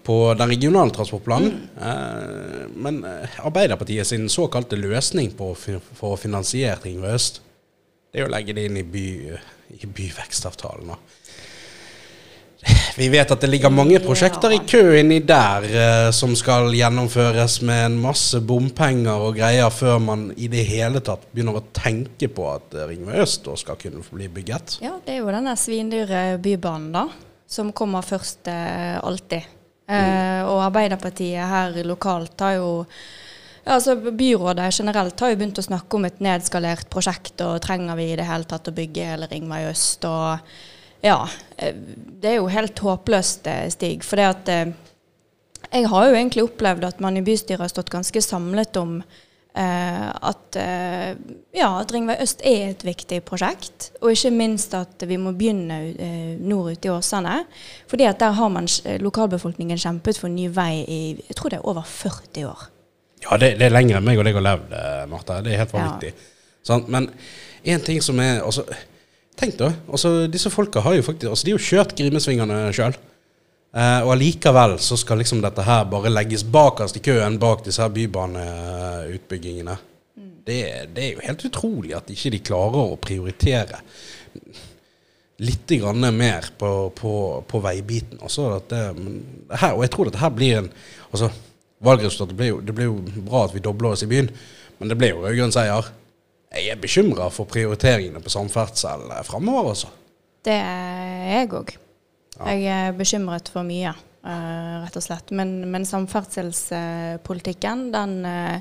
på 0.06 0.16
den 0.38 0.54
regionale 0.54 0.94
transportplanen. 0.96 1.58
Mm. 1.76 2.72
men 2.78 3.02
Arbeiderpartiet 3.42 4.06
sin 4.06 4.28
såkalte 4.32 4.78
løsning 4.78 5.32
på, 5.36 5.50
for 5.56 6.14
å 6.14 6.20
finansiere 6.20 6.78
ting 6.84 7.02
Øst, 7.04 7.42
det 8.12 8.22
er 8.22 8.30
å 8.30 8.32
legge 8.32 8.54
det 8.56 8.68
inn 8.68 8.78
i, 8.80 8.86
by, 8.86 9.06
i 9.76 9.88
byvekstavtalen. 9.98 10.94
Da. 10.94 11.15
Vi 12.96 13.08
vet 13.12 13.28
at 13.28 13.42
det 13.44 13.50
ligger 13.50 13.68
mange 13.68 13.98
prosjekter 14.00 14.54
i 14.56 14.62
kø 14.64 14.80
inni 14.96 15.18
der 15.28 15.64
uh, 15.68 16.10
som 16.16 16.32
skal 16.38 16.70
gjennomføres 16.72 17.58
med 17.68 17.82
en 17.90 17.96
masse 18.00 18.38
bompenger 18.40 19.20
og 19.20 19.36
greier 19.36 19.72
før 19.72 19.98
man 20.00 20.30
i 20.32 20.48
det 20.48 20.62
hele 20.64 21.02
tatt 21.04 21.26
begynner 21.28 21.58
å 21.58 21.66
tenke 21.76 22.30
på 22.32 22.46
at 22.54 22.72
uh, 22.72 22.86
Ringvei 22.88 23.18
øst 23.20 23.44
da 23.44 23.56
skal 23.60 23.76
kunne 23.82 24.00
bli 24.08 24.30
bygget. 24.32 24.78
Ja, 24.84 24.94
det 25.04 25.12
er 25.12 25.20
jo 25.20 25.34
denne 25.34 25.52
svindyre 25.60 26.22
bybanen 26.40 26.88
da, 26.94 27.04
som 27.44 27.74
kommer 27.76 28.06
først 28.06 28.48
uh, 28.48 28.96
alltid. 29.04 29.52
Mm. 29.86 30.48
Og 30.50 30.64
Arbeiderpartiet 30.64 31.46
her 31.46 31.76
lokalt 31.86 32.42
har 32.42 32.56
jo 32.56 32.70
altså 33.70 33.94
Byrådet 33.94 34.72
generelt 34.74 35.20
har 35.22 35.30
jo 35.30 35.36
begynt 35.38 35.60
å 35.62 35.62
snakke 35.62 35.94
om 35.94 36.08
et 36.08 36.18
nedskalert 36.26 36.88
prosjekt, 36.90 37.36
og 37.44 37.60
trenger 37.62 37.94
vi 37.94 38.08
i 38.10 38.16
det 38.18 38.26
hele 38.26 38.50
tatt 38.50 38.66
å 38.66 38.74
bygge 38.74 39.06
hele 39.12 39.28
Ringvei 39.30 39.60
øst? 39.68 40.08
og 40.10 40.42
ja. 41.00 41.28
Eh, 41.56 41.74
det 42.20 42.32
er 42.32 42.40
jo 42.40 42.50
helt 42.50 42.78
håpløst, 42.78 43.46
eh, 43.46 43.68
Stig. 43.70 44.04
For 44.04 44.16
det 44.16 44.26
at 44.26 44.48
eh, 44.48 44.74
Jeg 45.72 45.88
har 45.90 46.06
jo 46.06 46.14
egentlig 46.14 46.44
opplevd 46.44 46.84
at 46.86 47.00
man 47.00 47.16
i 47.16 47.24
bystyret 47.26 47.60
har 47.60 47.68
stått 47.68 47.90
ganske 47.90 48.20
samlet 48.22 48.76
om 48.78 49.00
eh, 49.02 50.06
at, 50.14 50.56
ja, 51.52 51.70
at 51.80 51.90
Ringvei 51.92 52.14
øst 52.22 52.44
er 52.46 52.70
et 52.70 52.84
viktig 52.86 53.18
prosjekt. 53.26 53.90
Og 54.00 54.12
ikke 54.12 54.30
minst 54.30 54.74
at 54.78 55.02
vi 55.08 55.18
må 55.18 55.32
begynne 55.34 56.38
nord 56.38 56.70
ute 56.76 56.88
i 56.88 56.92
Åsane. 56.94 57.44
fordi 57.88 58.06
at 58.06 58.20
der 58.20 58.30
har 58.38 58.48
man 58.48 58.68
lokalbefolkningen 59.00 59.78
kjempet 59.78 60.18
for 60.18 60.28
ny 60.28 60.46
vei 60.48 60.84
i 60.86 61.00
jeg 61.28 61.36
tror 61.36 61.50
det 61.50 61.58
er 61.58 61.66
over 61.66 61.82
40 61.82 62.46
år. 62.46 62.68
Ja, 63.26 63.36
det, 63.36 63.58
det 63.58 63.66
er 63.66 63.74
lenger 63.74 63.98
enn 63.98 64.06
meg 64.06 64.18
og 64.18 64.24
deg 64.24 64.38
har 64.38 64.46
levd, 64.46 64.74
Martha. 65.10 65.40
Det 65.42 65.52
er 65.52 65.64
helt 65.64 65.74
vanvittig. 65.74 66.14
Ja. 66.14 66.62
Sånn, 66.62 66.86
men 66.88 67.10
en 67.64 67.80
ting 67.82 68.00
som 68.02 68.20
er 68.22 68.44
altså, 68.46 68.64
Tenk 69.36 69.58
da, 69.60 69.68
altså 69.92 70.26
disse 70.32 70.50
folka 70.52 70.80
har 70.80 70.96
jo 70.96 71.04
faktisk 71.04 71.28
altså 71.28 71.46
De 71.46 71.52
har 71.52 71.60
jo 71.60 71.68
kjørt 71.68 71.94
Grimesvingene 71.98 72.60
sjøl. 72.76 72.96
Eh, 73.76 74.00
og 74.06 74.14
allikevel 74.14 74.78
så 74.80 74.96
skal 74.96 75.20
liksom 75.20 75.42
dette 75.44 75.64
her 75.66 75.84
bare 75.90 76.12
legges 76.12 76.46
bakerst 76.48 76.96
i 76.96 77.02
køen 77.04 77.36
bak 77.40 77.64
disse 77.66 77.82
her 77.84 77.92
bybaneutbyggingene. 77.92 79.74
Mm. 80.16 80.30
Det, 80.46 80.60
det, 80.96 81.02
er 81.02 81.10
jo 81.12 81.26
helt 81.26 81.44
utrolig 81.50 81.92
at 81.98 82.08
ikke 82.12 82.32
de 82.32 82.40
klarer 82.46 82.94
å 82.94 83.00
prioritere 83.00 83.82
litt 85.44 85.74
grann 85.82 86.08
mer 86.16 86.48
på, 86.56 86.70
på, 86.96 87.12
på 87.44 87.60
veibiten. 87.60 88.22
Altså 88.24 88.54
det, 88.70 88.80
her, 89.52 89.74
og 89.74 89.84
jeg 89.84 89.92
tror 89.92 90.08
dette 90.08 90.22
her 90.22 90.32
blir 90.32 90.62
en 90.62 90.72
altså 91.10 91.32
Valgresultatet 91.84 92.38
ble 92.38 92.46
jo, 92.48 92.60
det 92.64 92.72
ble 92.72 92.86
jo 92.86 92.94
bra 93.26 93.42
at 93.44 93.52
vi 93.52 93.60
dobler 93.60 93.92
oss 93.92 94.00
i 94.00 94.08
byen, 94.08 94.30
men 94.78 94.88
det 94.88 94.96
ble 94.96 95.10
jo 95.10 95.18
rød-grønn 95.20 95.52
seier. 95.52 95.90
Jeg 96.54 96.70
er 96.70 96.78
bekymra 96.80 97.26
for 97.34 97.44
prioriteringene 97.50 98.20
på 98.22 98.30
samferdsel 98.32 99.10
eh, 99.10 99.24
framover, 99.26 99.72
altså. 99.72 99.88
Det 100.46 100.54
er 100.54 101.24
jeg 101.32 101.48
òg. 101.58 101.72
Ja. 102.36 102.52
Jeg 102.52 102.60
er 102.70 102.92
bekymret 102.94 103.48
for 103.50 103.66
mye, 103.66 103.90
uh, 104.22 104.84
rett 104.84 104.96
og 104.98 105.02
slett. 105.02 105.32
Men, 105.34 105.70
men 105.72 105.86
samferdselspolitikken, 105.88 107.90
den 107.94 108.12
uh, 108.28 108.58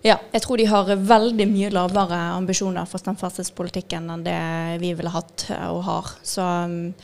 Ja, 0.00 0.16
jeg 0.32 0.40
tror 0.40 0.56
de 0.56 0.64
har 0.64 0.96
veldig 0.96 1.44
mye 1.48 1.70
lavere 1.72 2.16
ambisjoner 2.32 2.86
for 2.88 2.98
samferdselspolitikken 3.04 4.08
enn 4.08 4.22
det 4.24 4.78
vi 4.80 4.94
ville 4.96 5.10
hatt 5.12 5.44
og 5.68 5.82
har. 5.84 6.06
Så 6.24 6.40
um, 6.40 6.94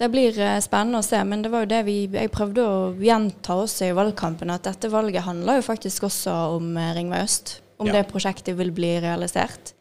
det 0.00 0.08
blir 0.12 0.60
spennende 0.64 0.98
å 1.02 1.04
se. 1.04 1.20
Men 1.28 1.42
det 1.44 1.50
var 1.52 1.60
jo 1.64 1.72
det 1.74 1.82
vi, 1.84 2.08
jeg 2.08 2.32
prøvde 2.32 2.64
å 2.64 2.94
gjenta 3.04 3.54
også 3.64 3.90
i 3.90 3.96
valgkampen, 3.96 4.50
at 4.54 4.64
dette 4.64 4.88
valget 4.92 5.26
handler 5.28 5.60
jo 5.60 5.68
faktisk 5.68 6.08
også 6.08 6.32
om 6.56 6.72
Ringvei 6.96 7.20
øst 7.26 7.58
om 7.78 7.88
ja. 7.88 7.98
det 7.98 8.08
prosjektet 8.10 8.56
vil 8.58 8.70
bli 8.74 8.96
realisert. 9.02 9.74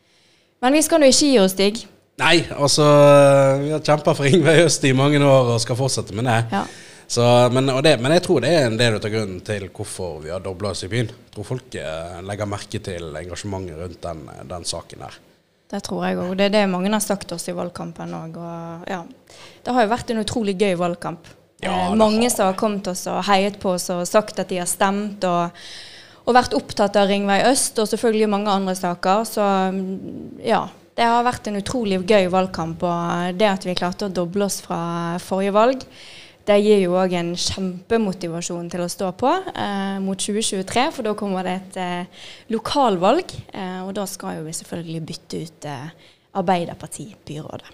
Men 0.63 0.73
vi 0.73 0.81
skal 0.85 1.01
nå 1.01 1.09
ikke 1.11 1.29
gi 1.29 1.39
oss, 1.41 1.53
Stig. 1.53 1.83
Nei, 2.17 2.41
altså 2.57 2.85
Vi 3.61 3.69
har 3.69 3.83
kjempa 3.85 4.15
for 4.17 4.25
Ingveig 4.25 4.63
Øst 4.65 4.85
i 4.89 4.93
mange 4.97 5.19
år 5.21 5.53
og 5.53 5.61
skal 5.61 5.77
fortsette 5.77 6.15
med 6.17 6.25
det. 6.25 6.39
Ja. 6.53 6.63
Så, 7.07 7.23
men, 7.53 7.69
og 7.71 7.83
det. 7.85 7.95
men 8.03 8.11
jeg 8.17 8.25
tror 8.25 8.41
det 8.43 8.49
er 8.51 8.65
en 8.67 8.79
del 8.79 8.97
av 8.97 9.05
grunnen 9.07 9.39
til 9.45 9.69
hvorfor 9.71 10.17
vi 10.25 10.31
har 10.33 10.41
dobla 10.43 10.73
oss 10.73 10.83
i 10.83 10.89
byen. 10.91 11.07
Jeg 11.07 11.35
tror 11.35 11.47
folk 11.47 11.77
eh, 11.79 12.17
legger 12.27 12.49
merke 12.51 12.81
til 12.83 13.15
engasjementet 13.21 13.79
rundt 13.79 14.01
den, 14.03 14.25
den 14.49 14.67
saken 14.67 15.05
her. 15.05 15.15
Det 15.71 15.79
tror 15.83 16.03
jeg 16.07 16.19
òg. 16.19 16.33
Det 16.39 16.49
er 16.49 16.53
det 16.57 16.65
mange 16.71 16.91
har 16.91 17.03
sagt 17.03 17.31
oss 17.35 17.47
i 17.47 17.55
valgkampen 17.55 18.15
òg. 18.17 18.39
Ja. 18.91 19.01
Det 19.63 19.75
har 19.75 19.85
jo 19.85 19.93
vært 19.93 20.11
en 20.11 20.23
utrolig 20.23 20.57
gøy 20.59 20.75
valgkamp. 20.79 21.31
Ja, 21.63 21.77
eh, 21.87 21.95
mange 21.95 22.27
som 22.33 22.49
har 22.49 22.59
kommet 22.59 22.89
oss 22.91 23.05
og 23.11 23.23
heiet 23.29 23.61
på 23.61 23.77
oss 23.77 23.87
og 23.93 24.03
sagt 24.09 24.43
at 24.43 24.51
de 24.51 24.59
har 24.59 24.69
stemt. 24.69 25.23
og 25.23 25.55
og 26.27 26.35
vært 26.35 26.55
opptatt 26.57 26.97
av 26.99 27.07
Ringvei 27.07 27.39
øst 27.47 27.79
og 27.79 27.87
selvfølgelig 27.87 28.27
mange 28.31 28.51
andre 28.51 28.75
saker. 28.75 29.23
Så 29.29 29.43
mm, 29.71 30.43
ja, 30.43 30.65
det 30.97 31.07
har 31.07 31.25
vært 31.25 31.47
en 31.47 31.59
utrolig 31.61 32.01
gøy 32.03 32.27
valgkamp. 32.33 32.83
Og 32.83 33.39
det 33.39 33.47
at 33.47 33.67
vi 33.67 33.75
klarte 33.77 34.09
å 34.09 34.13
doble 34.13 34.47
oss 34.49 34.59
fra 34.65 34.79
forrige 35.23 35.55
valg, 35.55 35.85
det 36.47 36.61
gir 36.63 36.79
jo 36.79 36.93
òg 36.95 37.11
en 37.19 37.33
kjempemotivasjon 37.35 38.69
til 38.71 38.83
å 38.85 38.91
stå 38.91 39.09
på 39.19 39.31
eh, 39.51 39.97
mot 40.03 40.19
2023. 40.19 40.85
For 40.95 41.07
da 41.07 41.15
kommer 41.19 41.47
det 41.47 41.55
et 41.57 41.79
eh, 41.83 42.27
lokalvalg, 42.55 43.33
eh, 43.51 43.81
og 43.83 43.91
da 43.97 44.05
skal 44.07 44.39
jo 44.39 44.45
vi 44.45 44.55
selvfølgelig 44.55 45.03
bytte 45.09 45.41
ut 45.43 45.67
eh, 45.67 45.89
Arbeiderparti-byrådet. 46.37 47.73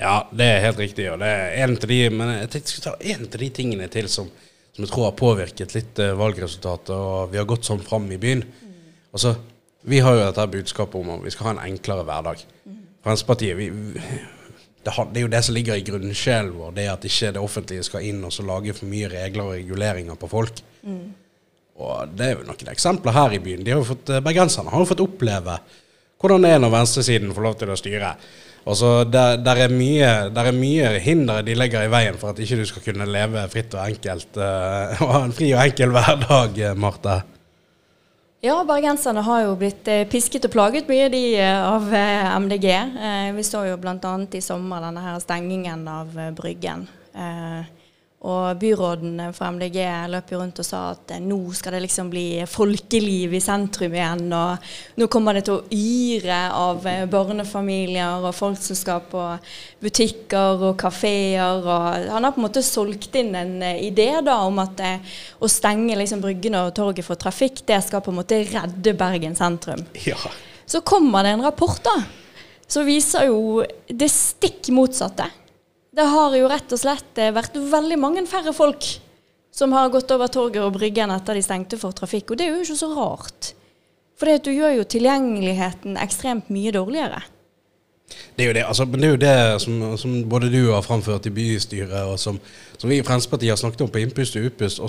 Ja, 0.00 0.22
det 0.32 0.48
er 0.48 0.64
helt 0.66 0.80
riktig. 0.80 1.06
Og 1.12 1.20
det 1.22 1.28
er 1.30 1.62
en 1.62 1.76
av 1.76 1.86
de, 1.90 2.00
men 2.10 2.34
jeg 2.40 2.50
tenkte 2.50 2.62
jeg 2.62 2.74
skulle 2.74 2.90
ta 2.90 3.14
en 3.14 3.28
av 3.28 3.38
de 3.42 3.50
tingene 3.58 3.90
til 3.92 4.10
som 4.10 4.30
som 4.72 4.84
jeg 4.84 4.90
tror 4.92 5.08
har 5.10 5.16
påvirket 5.18 5.74
litt 5.76 5.98
eh, 6.00 6.14
valgresultatet, 6.16 6.92
og 6.96 7.32
vi 7.32 7.40
har 7.40 7.48
gått 7.48 7.66
sånn 7.68 7.82
fram 7.84 8.06
i 8.12 8.20
byen. 8.20 8.44
Altså, 9.12 9.36
Vi 9.82 9.98
har 9.98 10.14
jo 10.14 10.20
dette 10.22 10.44
budskapet 10.46 10.94
om 10.94 11.08
at 11.10 11.24
vi 11.24 11.30
skal 11.34 11.48
ha 11.48 11.52
en 11.56 11.64
enklere 11.72 12.04
hverdag. 12.06 12.44
Fremskrittspartiet 13.02 13.56
vi, 13.58 13.66
det, 14.84 14.92
det 14.94 15.18
er 15.18 15.24
jo 15.24 15.30
det 15.32 15.40
som 15.42 15.56
ligger 15.56 15.74
i 15.74 15.82
grunnsjelen 15.82 16.52
vår, 16.54 16.70
det 16.76 16.84
at 16.92 17.06
ikke 17.08 17.32
det 17.34 17.42
offentlige 17.42 17.82
skal 17.88 18.06
inn 18.06 18.22
og 18.24 18.30
så 18.34 18.44
lage 18.46 18.74
for 18.78 18.86
mye 18.86 19.10
regler 19.10 19.48
og 19.48 19.56
reguleringer 19.56 20.20
på 20.20 20.30
folk. 20.30 20.62
Og 21.82 22.14
det 22.14 22.28
er 22.28 22.36
jo 22.36 22.46
noen 22.46 22.70
eksempler 22.70 23.16
her 23.16 23.34
i 23.34 23.42
byen. 23.42 23.66
Eh, 23.66 24.20
Bergenserne 24.22 24.70
har 24.70 24.84
jo 24.84 24.90
fått 24.92 25.02
oppleve 25.02 25.58
hvordan 26.22 26.46
det 26.46 26.54
er 26.54 26.62
når 26.62 26.74
venstresiden 26.76 27.34
får 27.34 27.42
lov 27.48 27.58
til 27.58 27.74
å 27.74 27.78
styre. 27.80 28.14
Og 28.62 28.76
så 28.78 28.90
der, 29.04 29.40
der, 29.42 29.64
er 29.64 29.74
mye, 29.74 30.10
der 30.30 30.48
er 30.52 30.54
mye 30.54 30.94
hindre 31.02 31.40
de 31.42 31.56
legger 31.58 31.82
i 31.82 31.90
veien 31.90 32.18
for 32.18 32.30
at 32.30 32.38
ikke 32.38 32.60
du 32.60 32.64
skal 32.68 32.84
kunne 32.84 33.08
leve 33.10 33.42
fritt 33.50 33.74
og 33.74 33.90
enkelt 33.90 34.38
uh, 34.38 35.02
og 35.02 35.14
ha 35.16 35.22
en 35.26 35.34
fri 35.34 35.50
og 35.56 35.64
enkel 35.64 35.94
hverdag, 35.94 36.60
eh, 36.62 36.78
Marte. 36.78 37.20
Ja, 38.42 38.56
bergenserne 38.66 39.22
har 39.22 39.44
jo 39.44 39.52
blitt 39.58 39.86
eh, 39.90 40.06
pisket 40.10 40.48
og 40.48 40.54
plaget 40.54 40.88
mye, 40.90 41.06
de 41.12 41.22
eh, 41.38 41.58
av 41.62 41.84
eh, 41.94 42.30
MDG. 42.42 42.66
Eh, 42.70 43.28
vi 43.36 43.44
så 43.46 43.60
jo 43.68 43.76
bl.a. 43.78 44.14
i 44.34 44.42
sommer 44.42 44.82
denne 44.82 45.04
her 45.04 45.20
stengingen 45.22 45.84
av 45.86 46.18
eh, 46.18 46.32
Bryggen. 46.34 46.88
Og 48.22 48.58
byråden 48.58 49.18
fra 49.34 49.48
MDG 49.50 49.80
løp 50.12 50.28
jo 50.30 50.38
rundt 50.38 50.60
og 50.62 50.66
sa 50.66 50.82
at 50.92 51.10
eh, 51.16 51.22
nå 51.22 51.40
skal 51.58 51.74
det 51.74 51.80
liksom 51.88 52.10
bli 52.12 52.26
folkeliv 52.46 53.34
i 53.34 53.40
sentrum 53.42 53.96
igjen. 53.96 54.28
Og 54.30 54.68
nå 55.02 55.08
kommer 55.10 55.34
det 55.34 55.42
til 55.48 55.58
å 55.58 55.64
yre 55.74 56.38
av 56.54 56.86
eh, 56.86 57.02
barnefamilier 57.10 58.22
og 58.22 58.36
folk 58.38 58.62
som 58.62 58.78
skal 58.78 59.02
på 59.10 59.24
butikker 59.82 60.62
og 60.68 60.78
kafeer. 60.84 61.66
Og 61.66 62.06
han 62.14 62.22
har 62.22 62.30
på 62.30 62.38
en 62.38 62.46
måte 62.46 62.62
solgt 62.62 63.18
inn 63.18 63.34
en 63.34 63.56
eh, 63.58 63.82
idé 63.88 64.12
da 64.22 64.38
om 64.46 64.62
at 64.62 64.78
det, 64.78 64.94
å 65.42 65.50
stenge 65.50 65.98
liksom 65.98 66.22
bryggene 66.22 66.62
og 66.68 66.76
torget 66.78 67.08
for 67.08 67.18
trafikk, 67.18 67.64
det 67.66 67.82
skal 67.82 68.06
på 68.06 68.14
en 68.14 68.22
måte 68.22 68.38
redde 68.46 68.94
Bergen 69.02 69.34
sentrum. 69.34 69.82
Ja. 70.06 70.20
Så 70.62 70.86
kommer 70.86 71.26
det 71.26 71.34
en 71.34 71.42
rapport 71.42 71.82
da, 71.82 71.98
som 72.70 72.86
viser 72.86 73.32
jo 73.32 73.64
det 73.90 74.14
stikk 74.14 74.70
motsatte. 74.70 75.26
Det 75.92 76.04
har 76.08 76.36
jo 76.36 76.48
rett 76.48 76.72
og 76.72 76.80
slett 76.80 77.18
eh, 77.20 77.34
vært 77.36 77.56
veldig 77.56 77.98
mange 78.00 78.22
færre 78.28 78.54
folk 78.56 78.86
som 79.52 79.74
har 79.76 79.90
gått 79.92 80.10
over 80.14 80.30
torget 80.32 80.62
og 80.64 80.78
Bryggen 80.78 81.12
etter 81.12 81.36
de 81.36 81.42
stengte 81.44 81.76
for 81.76 81.92
trafikk. 81.92 82.32
Og 82.32 82.40
det 82.40 82.46
er 82.46 82.54
jo 82.54 82.62
ikke 82.64 82.78
så 82.80 82.88
rart. 82.96 83.52
For 84.16 84.40
du 84.40 84.52
gjør 84.54 84.78
jo 84.78 84.88
tilgjengeligheten 84.88 85.98
ekstremt 86.00 86.48
mye 86.52 86.72
dårligere. 86.72 87.20
Det 88.36 88.44
er 88.44 88.48
jo 88.48 88.54
det, 88.56 88.64
altså, 88.68 88.84
det 88.84 89.04
er 89.04 89.12
jo 89.12 89.20
det 89.20 89.60
som, 89.60 89.84
som 90.00 90.16
både 90.28 90.48
du 90.52 90.70
har 90.70 90.84
framført 90.84 91.26
i 91.28 91.32
bystyret, 91.32 91.92
og 92.08 92.18
som, 92.20 92.38
som 92.78 92.90
vi 92.90 92.98
i 93.00 93.04
Fremskrittspartiet 93.04 93.52
har 93.52 93.60
snakket 93.60 93.84
om 93.84 93.92
på 93.92 94.00
innpust 94.02 94.36
og 94.36 94.48
utpust. 94.48 94.80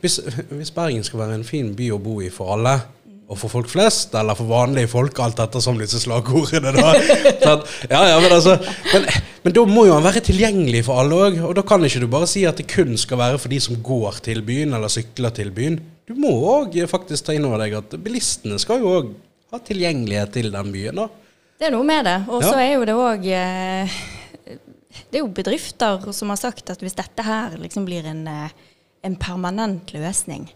Hvis, 0.00 0.20
hvis 0.50 0.70
Bergen 0.74 1.04
skal 1.06 1.24
være 1.24 1.40
en 1.40 1.46
fin 1.46 1.74
by 1.78 1.90
å 1.94 2.00
bo 2.02 2.20
i 2.22 2.30
for 2.30 2.54
alle, 2.54 2.78
og 3.26 3.38
for 3.40 3.50
folk 3.50 3.66
flest, 3.66 4.12
eller 4.14 4.36
for 4.38 4.46
vanlige 4.46 4.86
folk, 4.92 5.18
alt 5.18 5.40
etter 5.42 5.62
som 5.64 5.78
disse 5.80 5.98
slagordene, 5.98 6.70
da. 6.76 6.92
Sånn, 7.46 7.64
ja, 7.90 8.02
ja, 8.12 8.20
men, 8.22 8.30
altså, 8.36 8.52
men, 8.92 9.08
men 9.42 9.56
da 9.56 9.64
må 9.66 9.86
jo 9.88 9.96
han 9.96 10.04
være 10.06 10.22
tilgjengelig 10.28 10.84
for 10.86 11.00
alle 11.02 11.18
òg. 11.26 11.40
Og 11.48 11.54
da 11.58 11.64
kan 11.66 11.82
ikke 11.88 12.04
du 12.04 12.06
bare 12.12 12.28
si 12.30 12.44
at 12.46 12.60
det 12.62 12.68
kun 12.70 12.94
skal 13.00 13.18
være 13.18 13.40
for 13.42 13.50
de 13.50 13.58
som 13.64 13.80
går 13.82 14.20
til 14.28 14.44
byen, 14.46 14.76
eller 14.78 14.92
sykler 14.94 15.34
til 15.34 15.50
byen. 15.56 15.80
Du 16.06 16.14
må 16.22 16.30
òg 16.52 16.76
faktisk 16.86 17.26
ta 17.26 17.34
inn 17.34 17.48
over 17.48 17.64
deg 17.64 17.74
at 17.80 17.96
bilistene 17.98 18.60
skal 18.62 18.78
jo 18.84 18.92
òg 19.00 19.08
ha 19.54 19.58
tilgjengelighet 19.62 20.32
til 20.38 20.52
den 20.54 20.70
byen, 20.74 21.02
da. 21.02 21.08
Det 21.58 21.66
er 21.66 21.74
noe 21.74 21.86
med 21.88 22.04
det. 22.06 22.16
Og 22.30 22.44
så 22.44 22.52
Ja. 22.54 22.62
er 22.62 22.72
jo 22.76 22.84
det 22.86 22.94
òg 22.94 23.26
eh, 23.32 23.96
Det 25.10 25.18
er 25.18 25.22
jo 25.24 25.28
bedrifter 25.34 26.06
som 26.14 26.30
har 26.30 26.38
sagt 26.40 26.70
at 26.70 26.78
hvis 26.84 26.94
dette 26.96 27.24
her 27.26 27.56
liksom 27.58 27.84
blir 27.88 28.06
en, 28.06 28.22
eh, 28.28 28.54
en 29.02 29.16
permanent 29.18 29.90
løsning, 29.96 30.46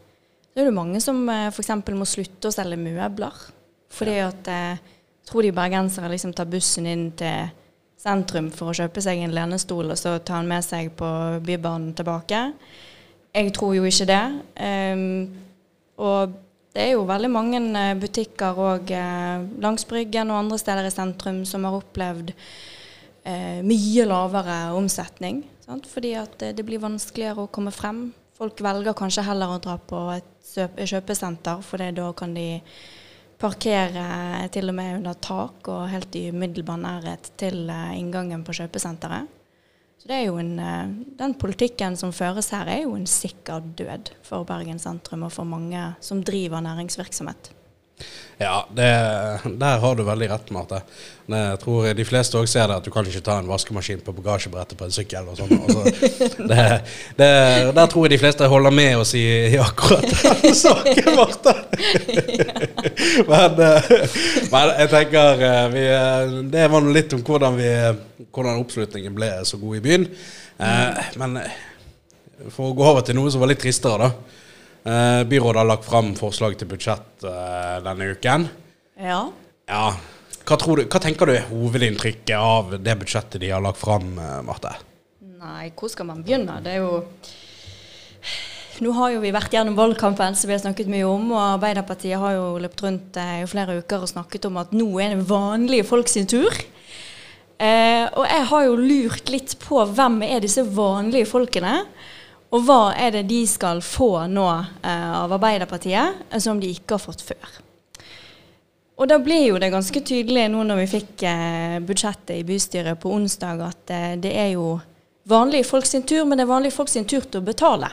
så 0.50 0.61
er 0.61 0.69
det 0.69 0.76
mange 0.76 1.00
som 1.02 1.23
eh, 1.30 1.49
f.eks. 1.52 1.73
må 1.95 2.09
slutte 2.09 2.50
å 2.50 2.54
selge 2.54 2.78
møbler. 2.80 3.47
Fordi 3.90 4.19
at 4.23 4.50
eh, 4.50 4.83
tror 5.26 5.47
de 5.47 5.54
bergensere 5.54 6.11
liksom 6.11 6.35
tar 6.35 6.50
bussen 6.50 6.88
inn 6.90 7.11
til 7.19 7.50
sentrum 8.00 8.49
for 8.54 8.71
å 8.71 8.76
kjøpe 8.76 9.02
seg 9.04 9.21
en 9.21 9.35
lenestol, 9.37 9.92
og 9.92 9.99
så 9.99 10.16
tar 10.25 10.40
han 10.40 10.49
med 10.50 10.64
seg 10.64 10.92
på 10.99 11.09
Bybanen 11.45 11.92
tilbake. 11.97 12.47
Jeg 13.30 13.52
tror 13.54 13.76
jo 13.76 13.85
ikke 13.87 14.09
det. 14.09 14.23
Ehm, 14.59 15.28
og 16.00 16.33
det 16.75 16.83
er 16.85 16.92
jo 16.95 17.07
veldig 17.07 17.30
mange 17.30 17.61
eh, 17.78 17.97
butikker 17.99 18.59
eh, 18.95 19.47
langs 19.62 19.87
Bryggen 19.90 20.33
og 20.33 20.40
andre 20.40 20.59
steder 20.59 20.88
i 20.88 20.95
sentrum 20.95 21.42
som 21.47 21.66
har 21.66 21.76
opplevd 21.78 22.33
eh, 22.33 23.61
mye 23.66 24.07
lavere 24.09 24.61
omsetning. 24.78 25.45
Sant? 25.66 25.87
Fordi 25.90 26.14
at 26.19 26.40
det 26.57 26.66
blir 26.66 26.83
vanskeligere 26.83 27.45
å 27.45 27.52
komme 27.52 27.75
frem. 27.75 28.09
Folk 28.40 28.62
velger 28.64 28.97
kanskje 28.97 29.26
heller 29.26 29.52
å 29.52 29.61
dra 29.61 29.75
på 29.76 29.99
et 30.14 30.54
kjøpesenter, 30.88 31.61
for 31.61 31.82
da 31.92 32.06
kan 32.16 32.32
de 32.32 32.62
parkere 33.40 34.47
til 34.52 34.73
og 34.73 34.76
med 34.78 34.94
under 35.00 35.18
tak 35.20 35.68
og 35.68 35.90
helt 35.92 36.16
i 36.16 36.30
umiddelbar 36.32 36.80
nærhet 36.80 37.30
til 37.40 37.68
eh, 37.68 37.92
inngangen 37.99 38.40
på 38.44 38.56
kjøpesenteret. 38.56 39.28
Så 40.00 40.09
det 40.09 40.16
er 40.16 40.26
jo 40.30 40.38
en, 40.40 40.54
eh, 40.59 40.97
Den 41.20 41.35
politikken 41.37 41.97
som 42.00 42.12
føres 42.16 42.49
her, 42.56 42.68
er 42.68 42.82
jo 42.87 42.97
en 42.97 43.06
sikker 43.06 43.61
død 43.76 44.12
for 44.25 44.49
Bergen 44.49 44.80
sentrum 44.80 45.28
og 45.28 45.32
for 45.32 45.44
mange 45.44 45.94
som 46.00 46.25
driver 46.25 46.64
næringsvirksomhet. 46.64 47.52
Ja, 48.40 48.69
det, 48.73 48.83
der 49.45 49.78
har 49.78 49.97
du 49.97 50.00
veldig 50.02 50.30
rett, 50.30 50.50
Marte. 50.50 50.78
Jeg 51.28 51.59
tror 51.61 51.90
de 51.92 52.04
fleste 52.09 52.38
òg 52.40 52.47
ser 52.49 52.71
det, 52.71 52.78
at 52.80 52.87
du 52.87 52.90
kan 52.95 53.04
ikke 53.04 53.21
ta 53.26 53.35
en 53.37 53.50
vaskemaskin 53.50 54.00
på 54.00 54.14
bagasjebrettet 54.16 54.78
på 54.80 54.87
en 54.87 54.95
sykkel. 54.95 55.28
og 55.28 55.37
sånn. 55.37 55.52
Altså, 55.59 56.09
det, 56.50 56.64
det, 57.19 57.28
der 57.76 57.90
tror 57.92 58.07
jeg 58.07 58.14
de 58.14 58.21
fleste 58.23 58.49
holder 58.49 58.73
med 58.73 58.97
oss 59.02 59.12
i, 59.19 59.26
i 59.52 59.61
akkurat 59.61 60.09
den 60.09 60.57
saken, 60.62 61.11
Marte. 61.19 61.54
men, 63.28 63.61
eh, 63.69 63.92
men 64.54 64.75
jeg 64.78 64.92
tenker 64.97 65.47
eh, 65.50 65.62
vi, 65.76 65.87
eh, 65.92 66.35
Det 66.57 66.66
var 66.73 66.80
nå 66.80 66.97
litt 66.97 67.12
om 67.19 67.25
hvordan, 67.28 67.61
vi, 67.61 67.71
hvordan 68.33 68.64
oppslutningen 68.64 69.21
ble 69.21 69.35
så 69.45 69.61
god 69.61 69.83
i 69.83 69.85
byen. 69.85 70.09
Men 71.21 71.42
for 72.49 72.71
å 72.71 72.76
gå 72.76 72.88
over 72.88 73.04
til 73.04 73.21
noe 73.21 73.28
som 73.28 73.45
var 73.45 73.52
litt 73.52 73.61
tristere, 73.61 74.09
da. 74.09 74.40
Eh, 74.84 75.25
byrådet 75.28 75.60
har 75.60 75.68
lagt 75.68 75.84
fram 75.84 76.14
forslag 76.16 76.56
til 76.58 76.70
budsjett 76.70 77.25
eh, 77.28 77.76
denne 77.84 78.12
uken. 78.14 78.46
Ja. 79.00 79.20
Ja, 79.68 79.84
hva, 80.46 80.56
tror 80.56 80.80
du, 80.80 80.87
hva 80.88 81.00
tenker 81.02 81.28
du 81.28 81.34
er 81.37 81.50
hovedinntrykket 81.50 82.32
av 82.37 82.72
det 82.80 82.96
budsjettet 83.02 83.42
de 83.42 83.52
har 83.52 83.62
lagt 83.64 83.80
fram, 83.80 84.14
eh, 84.18 84.38
Marte? 84.46 84.72
Nei, 85.40 85.70
hvor 85.76 85.92
skal 85.92 86.08
man 86.08 86.25
begynne? 86.25 86.58
Det 86.64 86.76
er 86.76 86.82
jo 86.84 87.04
Nå 88.80 88.94
har 88.96 89.10
jo 89.12 89.20
vi 89.20 89.28
vært 89.34 89.52
gjennom 89.52 89.76
valgkampen 89.76 90.32
som 90.37 90.49
vi 90.49 90.54
har 90.54 90.62
snakket 90.62 90.88
mye 90.88 91.04
om, 91.04 91.26
og 91.34 91.40
Arbeiderpartiet 91.58 92.16
har 92.16 92.32
jo 92.32 92.44
løpt 92.62 92.80
rundt 92.80 93.18
eh, 93.20 93.42
i 93.42 93.49
flere 93.49 93.76
uker 93.82 94.06
og 94.06 94.08
snakket 94.08 94.49
om 94.49 94.56
at 94.62 94.72
nå 94.72 94.88
er 95.04 95.12
det 95.12 95.26
vanlige 95.28 95.84
folk 95.84 96.08
sin 96.08 96.28
tur. 96.30 96.49
Eh, 97.60 98.06
og 98.16 98.25
jeg 98.25 98.46
har 98.49 98.64
jo 98.64 98.78
lurt 98.80 99.28
litt 99.28 99.52
på 99.60 99.82
hvem 99.84 100.22
er 100.25 100.40
disse 100.40 100.64
vanlige 100.64 101.28
folkene? 101.28 101.82
Og 102.50 102.64
hva 102.66 102.92
er 102.99 103.14
det 103.14 103.28
de 103.30 103.45
skal 103.47 103.83
få 103.85 104.26
nå 104.30 104.47
eh, 104.50 105.11
av 105.21 105.33
Arbeiderpartiet 105.37 106.23
eh, 106.30 106.40
som 106.42 106.59
de 106.61 106.73
ikke 106.75 106.97
har 106.97 107.02
fått 107.02 107.23
før? 107.23 107.59
Og 109.00 109.09
da 109.09 109.16
blir 109.23 109.47
jo 109.47 109.59
det 109.62 109.71
ganske 109.73 110.02
tydelig 110.04 110.49
nå 110.52 110.64
når 110.66 110.83
vi 110.83 110.88
fikk 110.99 111.23
eh, 111.30 111.78
budsjettet 111.87 112.35
i 112.37 112.45
bystyret 112.45 113.00
på 113.00 113.12
onsdag, 113.16 113.62
at 113.64 113.92
eh, 113.97 114.16
det 114.21 114.35
er 114.37 114.50
jo 114.57 114.75
vanlige 115.30 115.69
folk 115.71 115.87
sin 115.88 116.02
tur, 116.02 116.26
men 116.26 116.37
det 116.37 116.45
er 116.45 116.50
vanlige 116.50 116.75
folk 116.75 116.90
sin 116.92 117.07
tur 117.09 117.25
til 117.25 117.40
å 117.40 117.47
betale. 117.47 117.88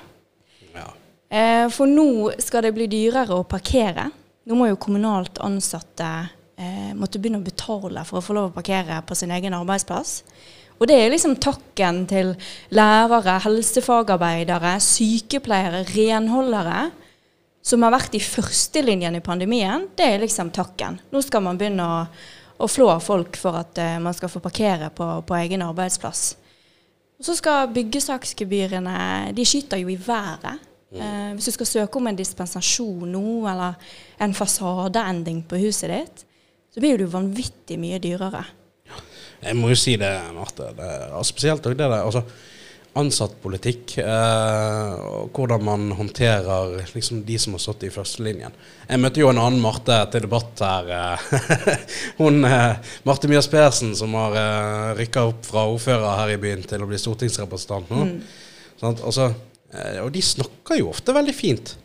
Ja. 0.74 0.90
Eh, 1.30 1.68
for 1.72 1.88
nå 1.88 2.34
skal 2.44 2.68
det 2.68 2.74
bli 2.76 2.90
dyrere 2.92 3.38
å 3.38 3.48
parkere. 3.48 4.10
Nå 4.48 4.58
må 4.58 4.68
jo 4.72 4.82
kommunalt 4.82 5.40
ansatte 5.44 6.10
eh, 6.58 6.92
måtte 6.98 7.22
begynne 7.22 7.40
å 7.40 7.48
betale 7.48 8.04
for 8.08 8.20
å 8.20 8.26
få 8.26 8.36
lov 8.36 8.52
å 8.52 8.56
parkere 8.58 9.00
på 9.08 9.16
sin 9.16 9.32
egen 9.36 9.56
arbeidsplass. 9.56 10.22
Og 10.78 10.86
det 10.90 10.98
er 11.00 11.10
liksom 11.10 11.36
takken 11.42 12.04
til 12.10 12.36
lærere, 12.76 13.40
helsefagarbeidere, 13.48 14.78
sykepleiere, 14.84 15.84
renholdere 15.90 16.88
som 17.68 17.84
har 17.84 17.94
vært 17.96 18.16
i 18.16 18.24
førstelinjen 18.24 19.18
i 19.18 19.24
pandemien. 19.24 19.90
Det 19.98 20.06
er 20.06 20.22
liksom 20.22 20.52
takken. 20.56 21.00
Nå 21.12 21.22
skal 21.26 21.44
man 21.44 21.60
begynne 21.60 21.84
å, 21.84 22.04
å 22.64 22.70
flå 22.72 22.90
folk 23.04 23.40
for 23.40 23.60
at 23.60 23.82
uh, 23.82 23.98
man 24.04 24.16
skal 24.16 24.32
få 24.32 24.42
parkere 24.44 24.92
på, 24.96 25.08
på 25.28 25.40
egen 25.42 25.66
arbeidsplass. 25.66 26.30
Og 27.18 27.26
så 27.26 27.34
skal 27.34 27.72
byggesaksgebyrene 27.74 29.34
De 29.34 29.46
skyter 29.48 29.82
jo 29.82 29.90
i 29.92 29.98
været. 30.00 30.64
Uh, 30.94 31.34
hvis 31.36 31.50
du 31.50 31.56
skal 31.58 31.72
søke 31.74 32.00
om 32.00 32.08
en 32.08 32.20
dispensasjon 32.20 33.10
nå, 33.12 33.26
eller 33.50 33.76
en 34.24 34.38
fasadeendring 34.38 35.44
på 35.50 35.60
huset 35.66 35.92
ditt, 35.92 36.24
så 36.72 36.84
blir 36.84 36.96
det 36.96 37.08
jo 37.08 37.16
vanvittig 37.18 37.80
mye 37.82 38.00
dyrere. 38.00 38.46
Jeg 39.42 39.58
må 39.58 39.72
jo 39.72 39.78
si 39.78 39.96
det, 40.00 40.12
Marte. 40.36 40.72
Det, 40.78 40.92
er 41.08 41.26
spesielt 41.28 41.66
det 41.66 41.78
der 41.80 41.94
altså, 42.00 42.24
ansattpolitikk. 42.98 43.98
Eh, 44.02 44.94
og 45.22 45.38
hvordan 45.38 45.66
man 45.68 45.88
håndterer 45.98 46.80
liksom, 46.96 47.22
de 47.28 47.38
som 47.42 47.56
har 47.56 47.64
stått 47.64 47.86
i 47.88 47.92
førstelinjen. 47.94 48.56
Jeg 48.88 49.04
møtte 49.04 49.22
jo 49.22 49.30
en 49.32 49.42
annen 49.42 49.62
Marte 49.62 50.00
til 50.14 50.26
debatt 50.26 50.64
her. 50.66 50.92
Eh, 50.98 51.74
hun, 52.22 52.42
eh, 52.48 52.94
Marte 53.08 53.30
Mias 53.30 53.50
Persen, 53.52 53.94
som 54.00 54.16
har 54.18 54.38
eh, 54.42 54.94
rykka 55.04 55.28
opp 55.30 55.46
fra 55.48 55.68
ordfører 55.70 56.24
her 56.24 56.36
i 56.36 56.42
byen 56.42 56.66
til 56.68 56.84
å 56.84 56.90
bli 56.90 57.02
stortingsrepresentant 57.02 57.94
nå. 57.94 58.08
Mm. 58.10 58.16
Sånn, 58.78 59.02
altså, 59.02 59.32
eh, 59.74 60.00
og 60.04 60.10
de 60.16 60.26
snakker 60.26 60.82
jo 60.82 60.90
ofte 60.94 61.16
veldig 61.16 61.38
fint 61.38 61.78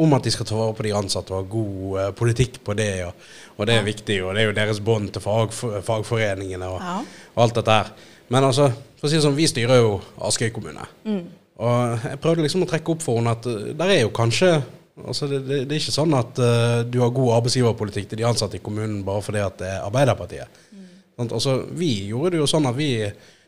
om 0.00 0.14
at 0.16 0.26
de 0.26 0.32
skal 0.34 0.48
ta 0.48 0.56
vare 0.58 0.76
på 0.76 0.86
de 0.86 0.94
ansatte 0.96 1.34
og 1.34 1.42
ha 1.42 1.48
god 1.52 1.74
uh, 1.96 2.06
politikk 2.16 2.60
på 2.66 2.76
det. 2.78 2.92
Og, 3.06 3.26
og 3.56 3.68
det 3.68 3.76
er 3.76 3.82
ja. 3.82 3.88
viktig, 3.88 4.16
og 4.24 4.34
det 4.34 4.42
er 4.42 4.50
jo 4.50 4.56
deres 4.56 4.80
bånd 4.84 5.10
til 5.14 5.24
fag, 5.24 5.52
fagforeningene 5.86 6.68
og, 6.70 6.80
ja. 6.80 6.96
og, 7.34 7.42
alt 7.44 7.60
dette 7.60 7.78
her. 7.78 7.92
Men 8.30 8.46
altså, 8.48 8.70
for 8.98 9.08
å 9.08 9.12
si 9.12 9.18
det 9.18 9.24
sånn, 9.26 9.38
vi 9.38 9.48
styrer 9.50 9.80
jo 9.82 9.96
Askøy 10.26 10.50
kommune. 10.54 10.84
Mm. 11.08 11.24
Og 11.60 12.06
jeg 12.08 12.20
prøvde 12.22 12.44
liksom 12.46 12.64
å 12.64 12.68
trekke 12.70 12.94
opp 12.94 13.02
for 13.04 13.20
henne 13.20 13.34
at 13.36 13.48
uh, 13.50 13.72
der 13.76 13.96
er 13.96 14.04
jo 14.04 14.14
kanskje 14.16 14.54
altså 15.00 15.24
det, 15.30 15.38
det, 15.46 15.58
det, 15.64 15.76
er 15.76 15.80
ikke 15.80 15.94
sånn 15.94 16.14
at 16.18 16.40
uh, 16.42 16.80
du 16.84 16.98
har 17.00 17.12
god 17.16 17.38
arbeidsgiverpolitikk 17.38 18.10
til 18.10 18.20
de 18.20 18.26
ansatte 18.28 18.58
i 18.58 18.64
kommunen 18.64 19.00
bare 19.06 19.24
fordi 19.24 19.40
at 19.44 19.60
det 19.60 19.68
er 19.72 19.84
Arbeiderpartiet. 19.86 20.62
Mm. 20.72 20.88
Sånn, 21.16 21.34
altså, 21.38 21.58
vi 21.76 21.92
gjorde 22.10 22.34
det 22.34 22.42
jo 22.42 22.48
sånn 22.50 22.68
at 22.68 22.76
vi 22.76 22.90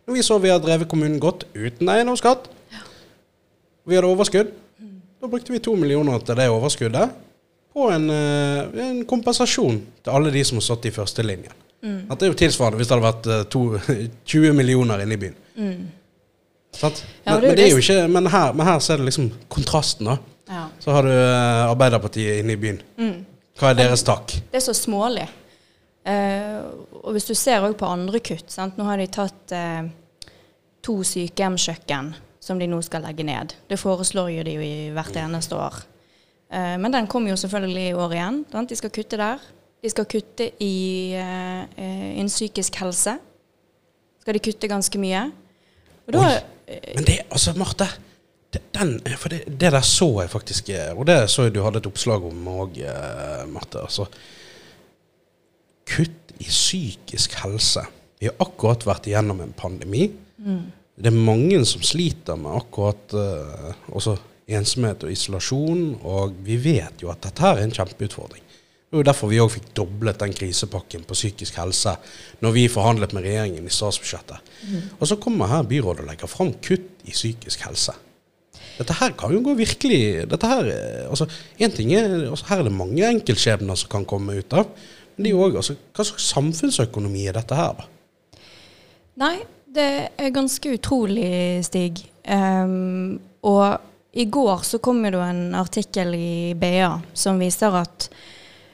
når 0.02 0.16
vi 0.16 0.22
så 0.26 0.38
vi 0.42 0.50
har 0.50 0.58
drevet 0.62 0.90
kommunen 0.90 1.20
godt 1.22 1.44
uten 1.54 1.90
eiendomsskatt, 1.92 2.48
ja. 2.74 2.80
vi 3.86 3.94
hadde 3.94 4.08
overskudd, 4.10 4.50
da 5.22 5.28
brukte 5.28 5.52
vi 5.52 5.60
to 5.62 5.76
millioner 5.78 6.18
til 6.26 6.34
det 6.34 6.48
overskuddet 6.50 7.10
på 7.72 7.84
en, 7.94 8.10
eh, 8.10 8.86
en 8.88 9.04
kompensasjon 9.06 9.76
til 10.02 10.10
alle 10.10 10.32
de 10.34 10.42
som 10.44 10.58
har 10.58 10.64
stått 10.66 10.88
i 10.90 10.90
førstelinjen. 10.90 11.52
Mm. 11.82 12.00
Det 12.10 12.26
er 12.26 12.32
jo 12.32 12.38
tilsvarende 12.40 12.80
hvis 12.80 12.90
det 12.90 12.96
hadde 12.96 13.06
vært 13.06 13.28
eh, 13.30 13.44
to, 13.50 13.62
20 14.34 14.56
millioner 14.58 15.04
inne 15.04 15.14
i 15.14 15.20
byen. 15.22 15.36
Mm. 15.54 15.84
Men, 16.82 16.96
men, 17.24 17.46
det 17.54 17.66
er 17.68 17.70
jo 17.70 17.78
ikke, 17.78 18.00
men 18.10 18.26
her, 18.32 18.56
men 18.56 18.66
her 18.66 18.80
ser 18.82 18.98
du 18.98 19.06
liksom 19.06 19.28
kontrasten. 19.52 20.10
da. 20.10 20.16
Ja. 20.48 20.64
Så 20.80 20.90
har 20.96 21.06
du 21.06 21.12
uh, 21.12 21.70
Arbeiderpartiet 21.70 22.40
inne 22.40 22.56
i 22.56 22.60
byen. 22.60 22.80
Mm. 22.96 23.18
Hva 23.60 23.70
er 23.70 23.78
deres 23.78 24.02
tak? 24.08 24.32
Det 24.50 24.58
er 24.58 24.64
så 24.64 24.74
smålig. 24.74 25.26
Uh, 26.08 26.64
og 27.04 27.12
hvis 27.14 27.28
du 27.28 27.34
ser 27.38 27.62
òg 27.62 27.76
på 27.78 27.86
andre 27.86 28.22
kutt 28.24 28.50
sant? 28.50 28.80
Nå 28.80 28.88
har 28.88 28.98
de 28.98 29.06
tatt 29.12 29.54
uh, 29.54 29.84
to 30.82 30.96
sykehjemskjøkken 31.06 32.14
som 32.42 32.58
de 32.58 32.66
nå 32.66 32.80
skal 32.82 33.04
legge 33.06 33.24
ned. 33.26 33.54
Det 33.70 33.78
foreslår 33.78 34.32
jo 34.34 34.44
de 34.46 34.56
jo 34.56 34.62
i 34.66 34.90
hvert 34.94 35.16
eneste 35.20 35.58
år. 35.58 35.82
Uh, 36.52 36.76
men 36.82 36.92
den 36.94 37.08
kommer 37.10 37.32
jo 37.32 37.38
selvfølgelig 37.38 37.84
i 37.88 37.98
år 38.04 38.16
igjen. 38.16 38.40
Sant? 38.52 38.72
De 38.72 38.78
skal 38.78 38.92
kutte 38.94 39.20
der. 39.20 39.44
De 39.82 39.90
skal 39.90 40.08
kutte 40.10 40.48
i 40.62 40.74
uh, 41.14 41.62
innen 41.78 42.30
psykisk 42.30 42.80
helse. 42.82 43.16
Skal 44.22 44.38
de 44.38 44.42
kutte 44.42 44.70
ganske 44.70 44.98
mye. 45.02 45.28
Da, 46.12 46.26
men 46.66 47.06
det, 47.06 47.22
altså, 47.30 47.54
Marte. 47.58 47.86
Den, 48.52 48.98
det, 49.00 49.16
det, 49.46 49.70
der 49.72 49.80
så 49.86 50.06
jeg 50.20 50.28
faktisk 50.28 50.66
Og 50.92 51.06
det 51.08 51.14
så 51.30 51.46
jeg 51.46 51.54
du 51.54 51.62
hadde 51.64 51.80
et 51.80 51.86
oppslag 51.88 52.26
om 52.26 52.48
òg, 52.52 52.82
Marte. 53.48 53.86
Altså, 53.86 54.06
kutt 55.88 56.34
i 56.42 56.50
psykisk 56.50 57.38
helse. 57.42 57.86
Vi 58.20 58.28
har 58.28 58.36
akkurat 58.42 58.84
vært 58.86 59.08
igjennom 59.08 59.40
en 59.46 59.54
pandemi. 59.56 60.10
Mm 60.42 60.81
det 60.96 61.08
er 61.08 61.16
mange 61.16 61.62
som 61.68 61.82
sliter 61.84 62.36
med 62.38 62.58
akkurat 62.58 63.14
uh, 63.16 64.12
ensomhet 64.52 65.06
og 65.06 65.12
isolasjon, 65.12 65.84
og 66.04 66.34
vi 66.44 66.58
vet 66.60 67.02
jo 67.02 67.10
at 67.12 67.22
dette 67.24 67.44
her 67.44 67.60
er 67.60 67.66
en 67.66 67.74
kjempeutfordring. 67.74 68.44
Det 68.92 68.98
er 68.98 69.00
jo 69.00 69.08
derfor 69.08 69.30
vi 69.30 69.40
òg 69.40 69.48
fikk 69.54 69.70
doblet 69.72 70.20
den 70.20 70.34
krisepakken 70.36 71.06
på 71.08 71.16
psykisk 71.16 71.56
helse 71.56 71.94
når 72.44 72.52
vi 72.52 72.66
forhandlet 72.68 73.14
med 73.16 73.24
regjeringen 73.24 73.64
i 73.64 73.72
statsbudsjettet. 73.72 74.50
Mm. 74.68 74.82
Og 74.98 75.08
så 75.08 75.16
kommer 75.16 75.48
her 75.48 75.64
byrådet 75.64 76.04
og 76.04 76.10
legger 76.10 76.28
fram 76.28 76.50
kutt 76.60 77.06
i 77.08 77.14
psykisk 77.14 77.64
helse. 77.64 77.94
Dette 78.76 78.96
her 78.98 79.14
kan 79.16 79.32
jo 79.32 79.40
gå 79.46 79.54
virkelig 79.56 80.26
dette 80.28 80.48
her, 80.48 80.68
altså, 81.08 81.24
en 81.56 81.72
ting 81.72 81.94
er, 81.96 82.18
altså, 82.30 82.46
Her 82.50 82.60
er 82.60 82.68
det 82.68 82.74
mange 82.76 83.08
enkeltskjebner 83.08 83.80
som 83.80 83.90
kan 83.92 84.04
komme 84.08 84.36
ut 84.36 84.52
av. 84.60 84.68
Men 85.16 85.24
det 85.24 85.32
er 85.32 85.36
jo 85.36 85.46
også, 85.46 85.56
altså, 85.62 85.78
hva 85.96 86.06
slags 86.08 86.28
samfunnsøkonomi 86.34 87.26
er 87.28 87.36
dette 87.36 87.56
her, 87.56 87.80
da? 87.80 87.88
Nei, 89.24 89.34
det 89.74 90.08
er 90.16 90.34
ganske 90.34 90.74
utrolig, 90.76 91.64
Stig. 91.64 92.04
Um, 92.28 93.18
og 93.40 93.78
i 94.12 94.24
går 94.24 94.58
så 94.68 94.78
kom 94.78 95.02
det 95.02 95.16
en 95.16 95.54
artikkel 95.54 96.14
i 96.14 96.54
BA 96.54 97.00
som 97.14 97.40
viser 97.40 97.74
at 97.80 98.10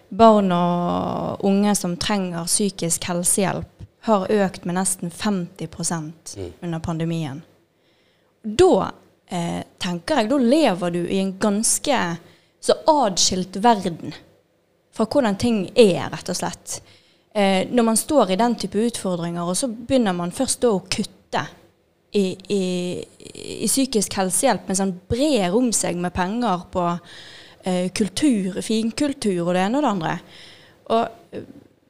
barn 0.08 0.52
og 0.52 1.44
unge 1.44 1.74
som 1.78 1.96
trenger 2.00 2.48
psykisk 2.48 3.06
helsehjelp, 3.10 3.70
har 4.08 4.30
økt 4.32 4.64
med 4.64 4.78
nesten 4.78 5.10
50 5.10 5.68
mm. 5.92 6.52
under 6.62 6.78
pandemien. 6.80 7.42
Da 8.42 8.90
eh, 9.26 9.62
tenker 9.78 10.22
jeg, 10.22 10.30
da 10.30 10.38
lever 10.38 10.94
du 10.94 11.02
i 11.04 11.18
en 11.20 11.34
ganske 11.38 11.98
så 12.60 12.76
adskilt 12.88 13.58
verden 13.62 14.14
fra 14.94 15.06
hvordan 15.06 15.36
ting 15.38 15.66
er, 15.74 16.08
rett 16.10 16.30
og 16.32 16.38
slett 16.38 16.78
eh, 17.34 17.68
når 17.70 17.86
man 17.90 17.98
står 17.98 18.32
i 18.32 18.40
den 18.40 18.56
type 18.60 18.80
utfordringer, 18.88 19.44
og 19.44 19.56
så 19.56 19.68
begynner 19.68 20.16
man 20.16 20.34
først 20.34 20.62
da 20.64 20.72
å 20.74 20.84
kutte 20.84 21.44
i, 22.16 22.24
i, 22.48 22.62
i 23.64 23.68
psykisk 23.68 24.16
helsehjelp 24.16 24.68
mens 24.68 24.80
man 24.80 24.94
brer 25.10 25.54
om 25.56 25.68
seg 25.76 25.98
med 26.00 26.14
penger 26.16 26.64
på 26.72 26.84
eh, 27.68 27.88
kultur, 27.96 28.60
finkultur 28.64 29.42
og 29.46 29.54
det 29.54 29.64
ene 29.66 29.80
og 29.80 29.84
det 29.84 29.94
andre. 29.94 30.18
Og 30.88 31.34
eh, 31.36 31.48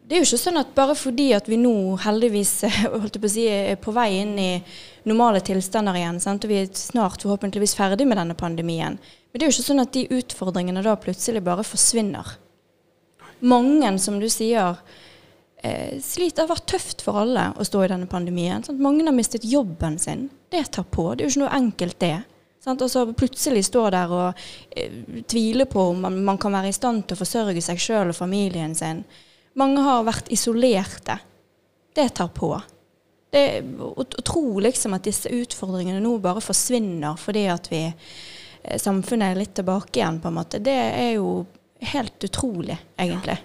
det 0.09 0.17
er 0.17 0.23
jo 0.23 0.29
ikke 0.31 0.41
sånn 0.41 0.57
at 0.57 0.71
bare 0.73 0.95
fordi 0.97 1.27
at 1.37 1.49
vi 1.51 1.59
nå 1.61 1.99
heldigvis 2.01 2.53
på 3.21 3.29
si, 3.29 3.45
er 3.45 3.77
på 3.77 3.93
vei 3.93 4.09
inn 4.23 4.39
i 4.41 4.53
normale 5.09 5.43
tilstander 5.45 5.99
igjen, 6.01 6.21
sant? 6.25 6.45
og 6.45 6.53
vi 6.53 6.63
er 6.63 6.71
snart 6.73 7.25
forhåpentligvis 7.25 7.77
ferdig 7.77 8.07
med 8.09 8.17
denne 8.17 8.37
pandemien, 8.39 8.97
men 8.97 9.37
det 9.37 9.45
er 9.45 9.51
jo 9.51 9.57
ikke 9.59 9.67
sånn 9.67 9.85
at 9.85 9.93
de 9.93 10.07
utfordringene 10.17 10.85
da 10.85 10.95
plutselig 10.97 11.43
bare 11.45 11.67
forsvinner. 11.67 12.39
Mange, 13.45 13.91
som 14.01 14.17
du 14.19 14.27
sier, 14.33 14.81
sliter. 15.59 16.37
Det 16.37 16.45
har 16.45 16.51
vært 16.53 16.69
tøft 16.71 17.03
for 17.03 17.19
alle 17.19 17.49
å 17.59 17.65
stå 17.67 17.85
i 17.85 17.91
denne 17.91 18.07
pandemien. 18.11 18.63
Sant? 18.63 18.81
Mange 18.83 19.07
har 19.07 19.17
mistet 19.17 19.47
jobben 19.49 19.99
sin. 19.99 20.29
Det 20.51 20.65
tar 20.77 20.87
på. 20.87 21.11
Det 21.15 21.25
er 21.25 21.29
jo 21.29 21.35
ikke 21.35 21.45
noe 21.45 21.57
enkelt, 21.59 21.99
det. 22.03 22.17
Sant? 22.65 22.83
Og 22.83 22.91
så 22.91 23.05
plutselig 23.13 23.65
stå 23.69 23.85
der 23.95 24.15
og 24.15 24.41
eh, 24.77 25.01
tvile 25.31 25.69
på 25.71 25.91
om 25.93 26.03
man, 26.05 26.19
man, 26.25 26.39
kan 26.41 26.55
være 26.55 26.73
i 26.73 26.77
stand 26.77 27.07
til 27.07 27.17
å 27.17 27.23
forsørge 27.23 27.63
seg 27.65 27.81
sjøl 27.83 28.13
og 28.13 28.19
familien 28.19 28.75
sin. 28.79 29.05
Mange 29.59 29.83
har 29.83 30.07
vært 30.07 30.31
isolerte. 30.35 31.19
Det 31.95 32.09
tar 32.19 32.33
på. 32.35 32.53
Det, 33.31 33.45
å, 33.83 33.93
å 34.03 34.25
tro 34.25 34.61
liksom 34.65 34.97
at 34.97 35.07
disse 35.07 35.31
utfordringene 35.33 36.01
nå 36.01 36.15
bare 36.25 36.41
forsvinner 36.41 37.19
fordi 37.21 37.45
at 37.53 37.69
vi, 37.73 37.83
eh, 37.89 38.79
samfunnet 38.81 39.33
er 39.33 39.43
litt 39.43 39.55
tilbake 39.59 40.01
igjen, 40.01 40.21
på 40.23 40.31
en 40.31 40.39
måte, 40.39 40.63
det 40.65 40.77
er 40.77 41.13
jo 41.19 41.43
helt 41.93 42.25
utrolig, 42.25 42.79
egentlig. 42.99 43.37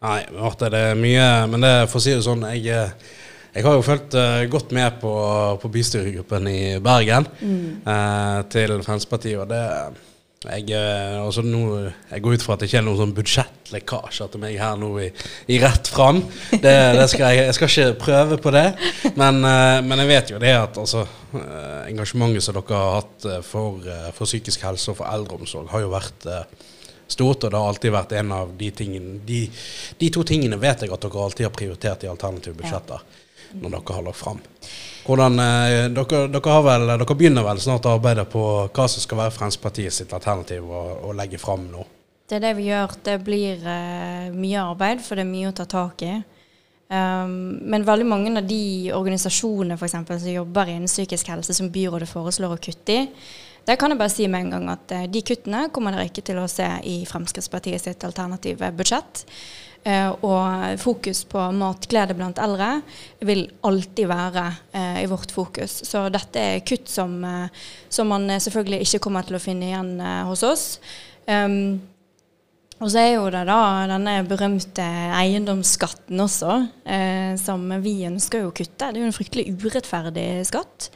Nei, 0.00 0.20
Marte, 0.32 0.70
det 0.72 0.78
er 0.90 1.00
mye 1.00 1.24
Men 1.50 1.64
det, 1.64 1.72
for 1.92 2.00
å 2.00 2.04
si 2.04 2.14
det 2.14 2.24
sånn, 2.24 2.46
jeg, 2.54 2.72
eh, 2.72 3.16
jeg 3.52 3.66
har 3.66 3.74
jo 3.76 3.82
fulgt 3.84 4.14
uh, 4.16 4.44
godt 4.48 4.70
med 4.72 5.00
på, 5.02 5.10
på 5.60 5.70
bystyregruppen 5.74 6.46
i 6.48 6.60
Bergen 6.80 7.26
mm. 7.40 7.64
uh, 7.84 8.38
til 8.48 8.78
Fremskrittspartiet. 8.78 9.42
Og 9.42 9.50
det 9.50 9.64
jeg, 10.40 10.72
altså 11.20 11.42
nå, 11.44 11.90
jeg, 12.08 12.22
går 12.24 12.38
ut 12.38 12.44
fra 12.46 12.54
at 12.54 12.62
det 12.62 12.70
ikke 12.70 12.78
er 12.78 12.84
noen 12.86 12.96
sånn 13.02 13.12
budsjettlekkasje 13.18 14.28
til 14.32 14.40
meg 14.40 14.54
her 14.56 14.78
nå 14.80 14.94
i, 15.02 15.10
i 15.52 15.58
rett 15.60 15.90
fram. 15.92 16.22
Det, 16.54 16.72
det 16.96 17.08
skal 17.12 17.26
jeg, 17.26 17.42
jeg, 17.42 17.56
skal 17.58 17.68
ikke 17.74 17.98
prøve 18.06 18.38
på 18.40 18.54
det. 18.54 18.64
Men, 19.20 19.42
men 19.44 20.00
jeg 20.00 20.08
vet 20.14 20.32
jo 20.32 20.40
det 20.40 20.54
at 20.62 20.80
altså, 20.80 21.04
engasjementet 21.90 22.46
som 22.46 22.56
dere 22.56 22.80
har 22.80 23.02
hatt 23.02 23.28
for, 23.44 23.84
for, 24.16 24.24
psykisk 24.24 24.64
helse 24.64 24.94
og 24.94 25.02
for 25.02 25.12
eldreomsorg, 25.12 25.68
har 25.74 25.84
jo 25.84 25.92
vært 25.92 26.30
stort, 27.12 27.44
og 27.44 27.50
det 27.50 27.58
har 27.58 27.72
alltid 27.72 27.94
vært 27.94 28.14
en 28.20 28.32
av 28.36 28.52
de 28.58 28.70
tingene 28.74 29.18
De, 29.26 29.40
de 29.98 30.10
to 30.12 30.24
tingene 30.26 30.58
vet 30.60 30.84
jeg 30.84 30.92
at 30.92 31.02
dere 31.04 31.24
alltid 31.24 31.48
har 31.48 31.54
prioritert 31.56 32.06
i 32.06 32.10
alternative 32.10 32.56
budsjetter 32.58 33.02
ja. 33.02 33.60
når 33.60 33.76
dere 33.76 33.96
har 33.98 34.06
lagt 34.06 34.20
fram. 34.20 34.42
Hvordan, 35.06 35.38
eh, 35.42 35.86
dere, 35.94 36.26
dere, 36.30 36.58
vel, 36.66 36.86
dere, 36.92 37.16
begynner 37.16 37.46
vel 37.46 37.62
snart 37.62 37.88
å 37.88 37.96
arbeide 37.96 38.26
på 38.30 38.44
hva 38.68 38.88
som 38.90 39.02
skal 39.02 39.24
være 39.24 39.34
Fremskrittspartiet 39.36 39.96
sitt 39.96 40.12
alternativ 40.16 40.68
å, 40.68 40.82
å 41.08 41.14
legge 41.16 41.40
fram 41.40 41.66
nå? 41.72 41.86
Det 42.30 42.38
er 42.38 42.44
det 42.44 42.52
vi 42.60 42.68
gjør. 42.68 42.92
Det 43.02 43.16
blir 43.26 43.64
eh, 43.66 44.28
mye 44.30 44.60
arbeid, 44.62 45.00
for 45.02 45.18
det 45.18 45.24
er 45.26 45.32
mye 45.32 45.50
å 45.50 45.56
ta 45.56 45.66
tak 45.66 46.04
i. 46.06 46.20
Um, 46.90 47.60
men 47.70 47.86
veldig 47.86 48.06
mange 48.06 48.30
av 48.34 48.46
de 48.46 48.90
organisasjonene 48.94 49.76
for 49.78 49.86
eksempel, 49.86 50.18
som 50.18 50.32
jobber 50.32 50.72
innen 50.72 50.90
psykisk 50.90 51.28
helse, 51.30 51.54
som 51.54 51.70
byrådet 51.70 52.08
foreslår 52.10 52.56
å 52.56 52.62
kutte 52.62 52.96
i, 52.96 53.04
der 53.68 53.78
kan 53.80 53.92
jeg 53.92 54.00
bare 54.00 54.12
si 54.12 54.28
med 54.30 54.46
en 54.46 54.54
gang 54.54 54.68
at 54.72 54.94
eh, 54.96 55.08
de 55.10 55.22
kuttene 55.26 55.66
kommer 55.74 55.94
dere 55.94 56.08
ikke 56.10 56.24
til 56.26 56.40
å 56.40 56.48
se 56.50 56.66
i 56.88 57.00
Fremskrittspartiet 57.08 57.82
sitt 57.82 58.06
alternative 58.08 58.72
budsjett. 58.76 59.24
Uh, 59.80 60.12
og 60.28 60.74
fokus 60.76 61.22
på 61.24 61.40
matglede 61.56 62.12
blant 62.12 62.36
eldre 62.44 62.82
vil 63.24 63.46
alltid 63.64 64.10
være 64.10 64.42
uh, 64.74 64.98
i 65.00 65.06
vårt 65.08 65.32
fokus. 65.32 65.78
Så 65.88 66.02
dette 66.12 66.42
er 66.42 66.66
kutt 66.68 66.90
som, 66.92 67.14
som 67.88 68.12
man 68.12 68.28
selvfølgelig 68.28 68.82
ikke 68.84 69.00
kommer 69.06 69.24
til 69.24 69.38
å 69.38 69.40
finne 69.40 69.70
igjen 69.70 69.94
hos 70.28 70.44
oss. 70.44 70.66
Um, 71.24 71.80
og 72.80 72.88
så 72.88 73.02
er 73.02 73.10
jo 73.12 73.26
det 73.28 73.42
da 73.44 73.60
denne 73.90 74.14
berømte 74.24 74.84
eiendomsskatten 75.12 76.20
også, 76.24 76.54
eh, 76.88 77.34
som 77.36 77.66
vi 77.84 77.98
ønsker 78.08 78.46
å 78.46 78.54
kutte. 78.56 78.88
Det 78.88 78.96
er 78.96 79.02
jo 79.02 79.10
en 79.10 79.16
fryktelig 79.16 79.52
urettferdig 79.60 80.28
skatt, 80.48 80.88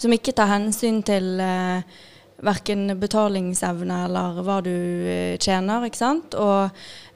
som 0.00 0.12
ikke 0.14 0.34
tar 0.36 0.50
hensyn 0.50 1.00
til 1.06 1.40
eh, 1.42 2.00
verken 2.42 2.92
betalingsevne 3.00 4.04
eller 4.08 4.42
hva 4.42 4.60
du 4.64 4.72
eh, 4.72 5.40
tjener, 5.42 5.86
ikke 5.86 6.02
sant. 6.02 6.36
Og 6.38 6.70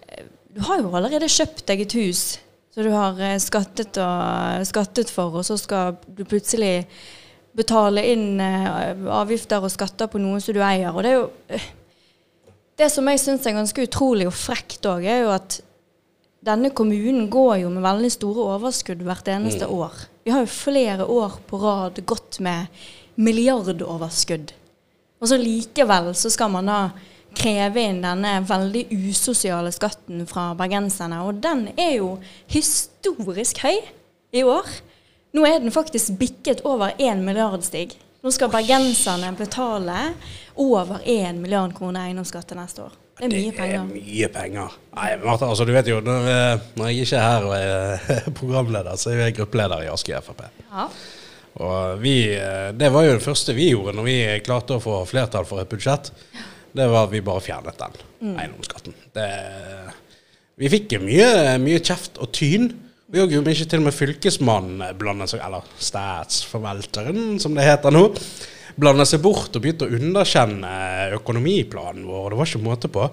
eh, 0.09 0.27
du 0.57 0.62
har 0.69 0.83
jo 0.83 0.93
allerede 0.95 1.31
kjøpt 1.31 1.67
deg 1.69 1.87
et 1.87 1.97
hus 1.99 2.27
så 2.77 2.83
du 2.85 2.91
har 2.93 3.17
eh, 3.25 3.39
skattet, 3.41 3.97
og, 3.97 4.65
skattet 4.69 5.09
for, 5.09 5.39
og 5.41 5.47
så 5.49 5.57
skal 5.57 5.95
du 6.12 6.27
plutselig 6.29 6.85
betale 7.57 8.03
inn 8.12 8.37
eh, 8.37 9.07
avgifter 9.17 9.65
og 9.65 9.73
skatter 9.73 10.11
på 10.12 10.21
noe 10.21 10.43
som 10.45 10.53
du 10.53 10.61
eier. 10.61 10.93
Og 10.93 11.01
det 11.01 11.15
er 11.15 11.23
jo 11.23 11.62
det 12.77 12.91
som 12.93 13.09
jeg 13.09 13.23
syns 13.23 13.49
er 13.49 13.57
ganske 13.57 13.87
utrolig 13.89 14.27
og 14.29 14.37
frekt 14.37 14.85
òg, 14.85 15.09
er 15.09 15.23
jo 15.23 15.33
at 15.33 15.57
denne 16.47 16.71
kommunen 16.71 17.31
går 17.31 17.57
jo 17.65 17.73
med 17.75 17.85
veldig 17.85 18.13
store 18.15 18.47
overskudd 18.55 19.03
hvert 19.07 19.29
eneste 19.33 19.67
mm. 19.67 19.75
år. 19.75 20.07
Vi 20.27 20.35
har 20.35 20.45
jo 20.45 20.53
flere 20.53 21.09
år 21.11 21.41
på 21.49 21.59
rad 21.63 21.99
gått 22.07 22.39
med 22.45 22.71
milliardoverskudd. 23.17 24.53
Og 25.21 25.31
så 25.31 25.39
likevel 25.41 26.13
så 26.15 26.31
skal 26.31 26.53
man 26.53 26.69
da 26.71 26.81
kreve 27.37 27.83
inn 27.89 28.03
denne 28.05 28.39
veldig 28.47 28.87
usosiale 28.95 29.73
skatten 29.75 30.25
fra 30.29 30.51
bergenserne. 30.59 31.23
Og 31.27 31.41
den 31.43 31.67
er 31.75 31.97
jo 31.99 32.17
historisk 32.53 33.63
høy 33.65 33.81
i 34.37 34.45
år. 34.45 34.69
Nå 35.37 35.45
er 35.49 35.61
den 35.61 35.75
faktisk 35.75 36.15
bikket 36.21 36.63
over 36.69 36.95
én 37.03 37.25
milliard, 37.27 37.65
Stig. 37.65 37.97
Nå 38.25 38.33
skal 38.35 38.51
bergenserne 38.51 39.33
betale 39.39 39.99
over 40.57 41.03
1 41.05 41.37
milliard 41.39 41.75
kroner 41.77 42.09
eiendomsskatt 42.09 42.49
til 42.51 42.59
neste 42.59 42.87
år. 42.87 42.95
Det 43.16 43.24
er 43.24 43.33
mye 43.33 43.52
penger. 43.57 43.85
Det 43.88 44.00
er 44.00 44.07
mye 44.07 44.29
penger. 44.33 44.72
Nei, 44.96 45.11
Martha, 45.22 45.48
altså, 45.48 45.64
du 45.64 45.72
vet 45.72 45.88
jo, 45.88 46.00
når, 46.05 46.26
eh, 46.33 46.64
når, 46.76 46.88
jeg 46.90 47.07
ikke 47.07 47.20
er 47.20 47.31
her 47.31 47.46
og 47.46 47.55
er 47.57 48.33
programleder, 48.40 48.98
så 49.00 49.12
er 49.12 49.22
jeg 49.22 49.37
gruppeleder 49.38 49.87
i 49.87 49.92
Askøy 49.92 50.18
Frp. 50.24 50.42
Ja. 50.66 50.88
Og 51.64 52.02
vi, 52.02 52.16
eh, 52.37 52.72
det 52.76 52.90
var 52.92 53.07
jo 53.07 53.14
det 53.16 53.24
første 53.24 53.55
vi 53.57 53.70
gjorde 53.70 53.96
når 53.96 54.09
vi 54.09 54.16
klarte 54.44 54.76
å 54.76 54.83
få 54.85 54.98
flertall 55.09 55.48
for 55.48 55.62
et 55.62 55.70
budsjett. 55.70 56.11
Det 56.76 56.88
var 56.92 57.07
at 57.07 57.14
vi 57.14 57.24
bare 57.24 57.40
fjernet 57.40 57.79
den 57.81 57.96
mm. 58.20 58.35
eiendomsskatten. 58.35 58.98
Det, 59.16 59.31
vi 60.61 60.72
fikk 60.72 60.98
mye, 61.00 61.57
mye 61.62 61.81
kjeft 61.81 62.20
og 62.20 62.35
tyn. 62.37 62.68
Vi 63.12 63.22
òg 63.22 63.33
gjorde 63.33 63.55
ikke 63.55 63.68
til 63.70 63.81
og 63.81 63.87
med 63.87 63.96
Fylkesmannen 63.96 64.98
blandet 65.00 65.33
seg, 65.33 65.40
eller 65.46 65.64
statsforvalteren, 65.81 67.38
som 67.40 67.57
det 67.57 67.64
heter 67.64 67.94
nå, 67.94 68.11
blander 68.81 69.09
seg 69.09 69.23
bort 69.25 69.55
og 69.57 69.62
begynte 69.65 69.89
å 69.89 69.99
underkjenne 69.99 70.71
økonomiplanen 71.19 72.07
vår. 72.09 72.31
Det 72.33 72.39
var 72.41 72.51
ikke 72.51 72.65
måte 72.65 72.91
på. 72.93 73.09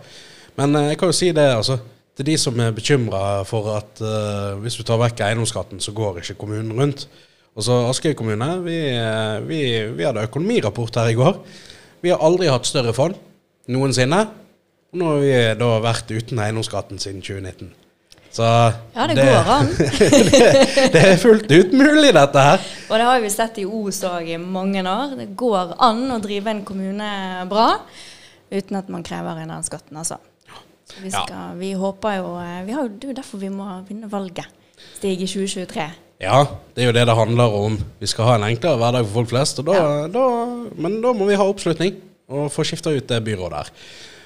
Men 0.60 0.78
eh, 0.78 0.92
jeg 0.92 1.02
kan 1.02 1.12
jo 1.12 1.18
si 1.18 1.34
det, 1.36 1.50
altså. 1.58 1.80
Til 2.14 2.28
de 2.28 2.36
som 2.38 2.60
er 2.62 2.76
bekymra 2.78 3.42
for 3.50 3.72
at 3.74 3.98
uh, 4.06 4.54
hvis 4.62 4.76
du 4.78 4.84
tar 4.86 5.00
vekk 5.02 5.24
eiendomsskatten, 5.26 5.80
så 5.82 5.96
går 5.98 6.20
ikke 6.22 6.36
kommunen 6.44 6.70
rundt. 6.78 7.08
Og 7.58 7.66
så 7.66 7.80
Askøy 7.88 8.14
kommune, 8.18 8.50
vi, 8.66 8.76
eh, 8.94 9.40
vi, 9.50 9.62
vi 9.98 10.06
hadde 10.06 10.28
økonomirapport 10.30 11.02
her 11.02 11.10
i 11.10 11.18
går. 11.18 11.40
Vi 12.06 12.14
har 12.14 12.22
aldri 12.22 12.52
hatt 12.54 12.70
større 12.70 12.94
fond 12.94 13.18
noensinne. 13.74 14.22
Og 14.94 15.02
nå 15.02 15.10
har 15.10 15.24
vi 15.24 15.34
da 15.58 15.72
vært 15.82 16.14
uten 16.14 16.42
eiendomsskatten 16.46 17.02
siden 17.02 17.26
2019. 17.26 17.74
Så 18.34 18.44
ja, 18.44 19.06
det, 19.08 19.14
det 19.20 19.26
går 19.30 19.50
an. 19.54 19.68
det, 19.78 20.90
det, 20.96 21.02
er 21.06 21.20
fullt 21.22 21.52
ut 21.52 21.74
mulig, 21.78 22.10
dette 22.16 22.46
her. 22.48 22.64
Og 22.90 22.96
det 22.98 23.06
har 23.06 23.20
vi 23.22 23.30
sett 23.30 23.60
i 23.62 23.66
Os 23.70 24.02
òg 24.10 24.32
i 24.34 24.40
mange 24.42 24.82
år. 24.82 25.14
Det 25.20 25.28
går 25.38 25.76
an 25.86 26.08
å 26.16 26.18
drive 26.24 26.50
en 26.50 26.64
kommune 26.66 27.10
bra 27.52 27.68
uten 28.54 28.78
at 28.80 28.90
man 28.94 29.06
krever 29.06 29.42
inn 29.42 29.54
den 29.54 29.66
skatten, 29.66 29.98
altså. 30.02 30.18
Vi, 31.00 31.10
skal, 31.10 31.30
ja. 31.30 31.44
vi, 31.58 31.72
håper 31.80 32.20
jo 32.20 32.34
eh, 32.38 32.60
vi 32.68 32.74
har, 32.76 32.90
Det 32.92 33.08
er 33.08 33.14
jo 33.14 33.16
derfor 33.18 33.40
vi 33.42 33.50
må 33.50 33.66
vinne 33.88 34.10
valget. 34.12 34.50
Stig 34.98 35.22
i 35.24 35.30
2023. 35.30 35.86
Ja, 36.22 36.40
det 36.76 36.84
er 36.84 36.90
jo 36.90 36.96
det 36.96 37.06
det 37.10 37.16
handler 37.18 37.56
om. 37.58 37.78
Vi 38.00 38.10
skal 38.10 38.28
ha 38.28 38.36
en 38.38 38.46
enklere 38.48 38.80
hverdag 38.82 39.08
for 39.08 39.22
folk 39.22 39.32
flest. 39.32 39.62
Da, 39.66 39.78
ja. 39.78 40.08
da, 40.12 40.26
men 40.76 41.00
da 41.04 41.14
må 41.18 41.28
vi 41.30 41.38
ha 41.40 41.48
oppslutning 41.50 41.98
og 42.34 42.52
få 42.54 42.66
skifta 42.68 42.94
ut 42.94 43.08
det 43.10 43.22
byrådet 43.26 43.64
her. 43.64 43.72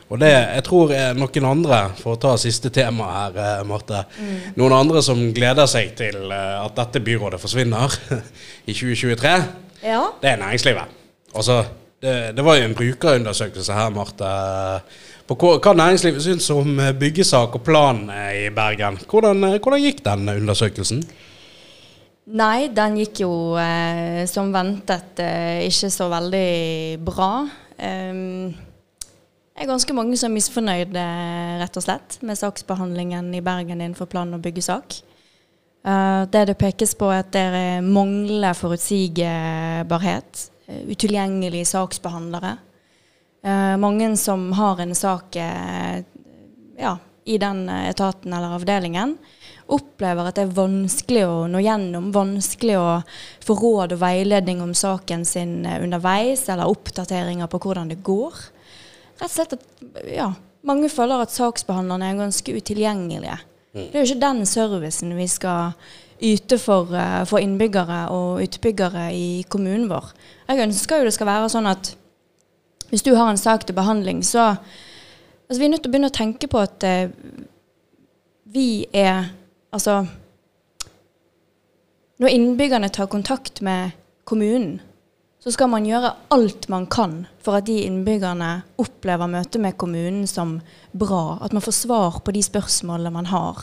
Og 0.08 0.22
det, 0.22 0.30
jeg 0.32 0.64
tror 0.64 0.94
noen 1.18 1.48
andre, 1.50 1.80
for 2.00 2.16
å 2.16 2.20
ta 2.22 2.36
siste 2.40 2.72
tema 2.74 3.10
her, 3.12 3.40
eh, 3.44 3.64
Marte 3.68 4.06
mm. 4.08 4.38
Noen 4.60 4.76
andre 4.78 5.02
som 5.04 5.20
gleder 5.36 5.68
seg 5.68 5.92
til 6.00 6.32
eh, 6.32 6.54
at 6.62 6.78
dette 6.78 7.04
byrådet 7.04 7.42
forsvinner 7.42 7.98
i 8.70 8.72
2023, 8.72 9.36
ja. 9.84 10.02
det 10.22 10.32
er 10.32 10.42
næringslivet. 10.42 10.96
Altså, 11.36 11.60
det, 12.00 12.16
det, 12.38 12.46
var 12.46 12.56
jo 12.56 12.70
en 12.70 12.78
brukerundersøkelse 12.78 13.76
her, 13.76 13.92
Marte, 13.92 14.34
på 15.28 15.36
hva 15.60 15.74
næringslivet 15.76 16.24
syns 16.24 16.48
om 16.56 16.78
byggesak 17.00 17.60
og 17.60 17.66
plan 17.68 18.06
i 18.32 18.48
Bergen. 18.56 19.02
Hvordan, 19.12 19.44
hvordan 19.60 19.84
gikk 19.84 20.06
den 20.06 20.30
undersøkelsen? 20.38 21.04
Nei, 22.28 22.68
den 22.76 22.98
gikk 23.00 23.22
jo 23.24 23.32
eh, 23.56 24.26
som 24.28 24.50
ventet 24.52 25.20
eh, 25.24 25.64
ikke 25.70 25.88
så 25.94 26.10
veldig 26.12 27.00
bra. 27.08 27.32
Um, 27.80 28.50
det 29.58 29.66
er 29.66 29.72
ganske 29.72 29.94
mange 29.98 30.14
som 30.22 30.30
er 30.30 30.38
misfornøyde 30.38 31.04
rett 31.58 31.78
og 31.80 31.82
slett, 31.82 32.20
med 32.22 32.38
saksbehandlingen 32.38 33.32
i 33.34 33.42
Bergen 33.42 33.80
innenfor 33.80 34.06
plan- 34.06 34.36
og 34.36 34.44
byggesak. 34.44 35.00
Uh, 35.82 36.30
det 36.30 36.44
det 36.46 36.60
pekes 36.62 36.94
på, 36.94 37.08
er 37.10 37.24
at 37.24 37.32
det 37.34 37.42
er 37.42 37.82
manglende 37.82 38.52
forutsigbarhet. 38.54 40.44
Uh, 40.70 40.84
utilgjengelige 40.94 41.66
saksbehandlere. 41.72 42.52
Uh, 43.42 43.74
mange 43.82 44.12
som 44.22 44.52
har 44.54 44.78
en 44.84 44.94
sak 44.94 45.40
ja, 46.78 46.92
i 47.26 47.38
den 47.42 47.64
etaten 47.70 48.36
eller 48.38 48.54
avdelingen, 48.60 49.16
opplever 49.74 50.30
at 50.30 50.38
det 50.38 50.46
er 50.46 50.54
vanskelig 50.54 51.24
å 51.26 51.40
nå 51.50 51.64
gjennom, 51.66 52.12
vanskelig 52.14 52.78
å 52.78 52.86
få 53.48 53.58
råd 53.58 53.98
og 53.98 54.04
veiledning 54.06 54.62
om 54.62 54.78
saken 54.78 55.26
sin 55.26 55.66
underveis, 55.66 56.46
eller 56.46 56.70
oppdateringer 56.70 57.50
på 57.50 57.64
hvordan 57.66 57.90
det 57.90 58.04
går 58.06 58.38
rett 59.18 59.30
og 59.30 59.34
slett 59.34 59.56
at 59.58 60.10
ja, 60.14 60.32
mange 60.68 60.90
føler 60.92 61.24
at 61.24 61.34
saksbehandlerne 61.34 62.12
er 62.12 62.20
ganske 62.20 62.58
utilgjengelige. 62.58 63.38
Mm. 63.74 63.86
Det 63.86 63.94
er 63.94 64.04
jo 64.04 64.10
ikke 64.12 64.26
den 64.26 64.44
servicen 64.50 65.16
vi 65.18 65.28
skal 65.32 65.78
yte 66.24 66.58
for, 66.58 66.90
uh, 66.94 67.24
for, 67.30 67.40
innbyggere 67.40 68.08
og 68.14 68.42
utbyggere 68.42 69.10
i 69.14 69.44
kommunen 69.50 69.88
vår. 69.92 70.12
Jeg 70.50 70.64
ønsker 70.66 71.02
jo 71.02 71.08
det 71.08 71.16
skal 71.16 71.30
være 71.30 71.50
sånn 71.54 71.70
at 71.70 71.94
hvis 72.90 73.04
du 73.04 73.14
har 73.16 73.30
en 73.30 73.40
sak 73.40 73.66
til 73.68 73.76
behandling, 73.76 74.24
så 74.24 74.56
altså, 75.50 75.60
Vi 75.60 75.66
er 75.66 75.70
nødt 75.70 75.84
til 75.84 75.90
å 75.90 75.92
begynne 75.92 76.12
å 76.12 76.16
tenke 76.16 76.48
på 76.48 76.60
at 76.60 76.84
eh, 76.84 77.10
vi 78.48 78.88
er 78.94 79.34
Altså 79.76 80.06
Når 82.18 82.32
innbyggerne 82.32 82.90
tar 82.90 83.06
kontakt 83.12 83.62
med 83.62 83.92
kommunen, 84.26 84.80
så 85.48 85.54
skal 85.56 85.70
man 85.72 85.86
gjøre 85.88 86.10
alt 86.36 86.66
man 86.68 86.86
kan 86.92 87.22
for 87.40 87.56
at 87.56 87.70
de 87.70 87.78
innbyggerne 87.86 88.50
opplever 88.84 89.30
møtet 89.32 89.62
med 89.64 89.78
kommunen 89.80 90.26
som 90.28 90.58
bra. 90.92 91.38
At 91.40 91.54
man 91.56 91.64
får 91.64 91.76
svar 91.78 92.18
på 92.20 92.34
de 92.36 92.42
spørsmålene 92.44 93.14
man 93.16 93.30
har. 93.32 93.62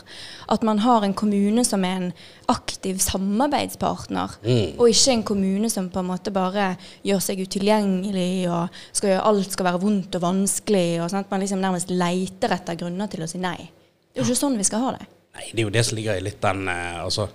At 0.49 0.62
man 0.64 0.79
har 0.81 1.05
en 1.05 1.12
kommune 1.12 1.61
som 1.68 1.85
er 1.85 1.99
en 1.99 2.07
aktiv 2.49 3.03
samarbeidspartner, 3.05 4.38
mm. 4.40 4.79
og 4.79 4.88
ikke 4.88 5.12
en 5.12 5.25
kommune 5.29 5.68
som 5.68 5.90
på 5.92 6.01
en 6.01 6.09
måte 6.09 6.33
bare 6.33 6.70
gjør 7.05 7.20
seg 7.27 7.42
utilgjengelig 7.44 8.47
og 8.49 8.79
skal 8.87 9.11
gjøre 9.11 9.27
alt 9.29 9.53
skal 9.53 9.68
være 9.68 9.81
vondt 9.83 10.16
og 10.16 10.25
vanskelig. 10.25 11.03
og 11.03 11.11
sånn 11.12 11.20
At 11.20 11.35
man 11.35 11.44
liksom 11.44 11.61
nærmest 11.61 11.92
leiter 11.92 12.55
etter 12.57 12.79
grunner 12.81 13.12
til 13.12 13.27
å 13.27 13.29
si 13.29 13.42
nei. 13.42 13.59
Det 13.61 14.23
er 14.23 14.25
jo 14.25 14.31
ikke 14.31 14.40
sånn 14.40 14.57
vi 14.57 14.70
skal 14.70 14.87
ha 14.87 14.94
det. 14.97 15.11
Nei, 15.37 15.51
det 15.51 15.61
er 15.61 15.68
jo 15.68 15.75
det 15.77 15.85
som 15.85 16.01
ligger 16.01 16.16
i 16.16 16.25
litt 16.25 16.40
den 16.40 16.64
eh, 16.73 17.05
altså, 17.05 17.29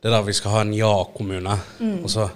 Det 0.00 0.08
der 0.12 0.24
vi 0.24 0.38
skal 0.40 0.56
ha 0.56 0.64
en 0.64 0.72
ja-kommune. 0.72 1.58
Mm. 1.84 2.00
Altså, 2.00 2.30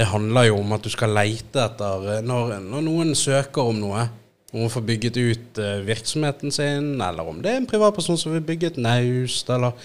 det 0.00 0.08
handler 0.08 0.48
jo 0.48 0.60
om 0.62 0.72
at 0.72 0.86
du 0.86 0.88
skal 0.92 1.12
leite 1.12 1.60
etter 1.60 2.06
eh, 2.14 2.22
Når, 2.24 2.56
når 2.64 2.86
noen 2.86 3.12
søker 3.18 3.68
om 3.68 3.82
noe, 3.82 4.06
om 4.50 4.64
å 4.64 4.72
få 4.72 4.80
bygget 4.82 5.18
ut 5.20 5.60
uh, 5.62 5.76
virksomheten 5.86 6.50
sin, 6.50 6.96
eller 6.98 7.28
om 7.28 7.36
det 7.38 7.52
er 7.52 7.60
en 7.60 7.68
privatperson 7.70 8.18
som 8.18 8.32
vil 8.34 8.42
bygge 8.42 8.72
et 8.72 8.80
naust, 8.82 9.52
eller 9.52 9.76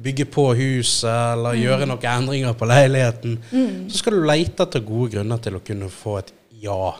bygge 0.00 0.26
på 0.32 0.48
huset, 0.58 1.04
eller 1.06 1.54
mm. 1.54 1.60
gjøre 1.62 1.86
noen 1.86 2.08
endringer 2.14 2.56
på 2.58 2.66
leiligheten, 2.66 3.36
mm. 3.52 3.76
så 3.92 4.00
skal 4.00 4.16
du 4.16 4.26
leite 4.26 4.66
etter 4.66 4.82
gode 4.82 5.12
grunner 5.14 5.44
til 5.44 5.60
å 5.60 5.62
kunne 5.62 5.92
få 5.92 6.16
et 6.22 6.34
ja. 6.60 6.94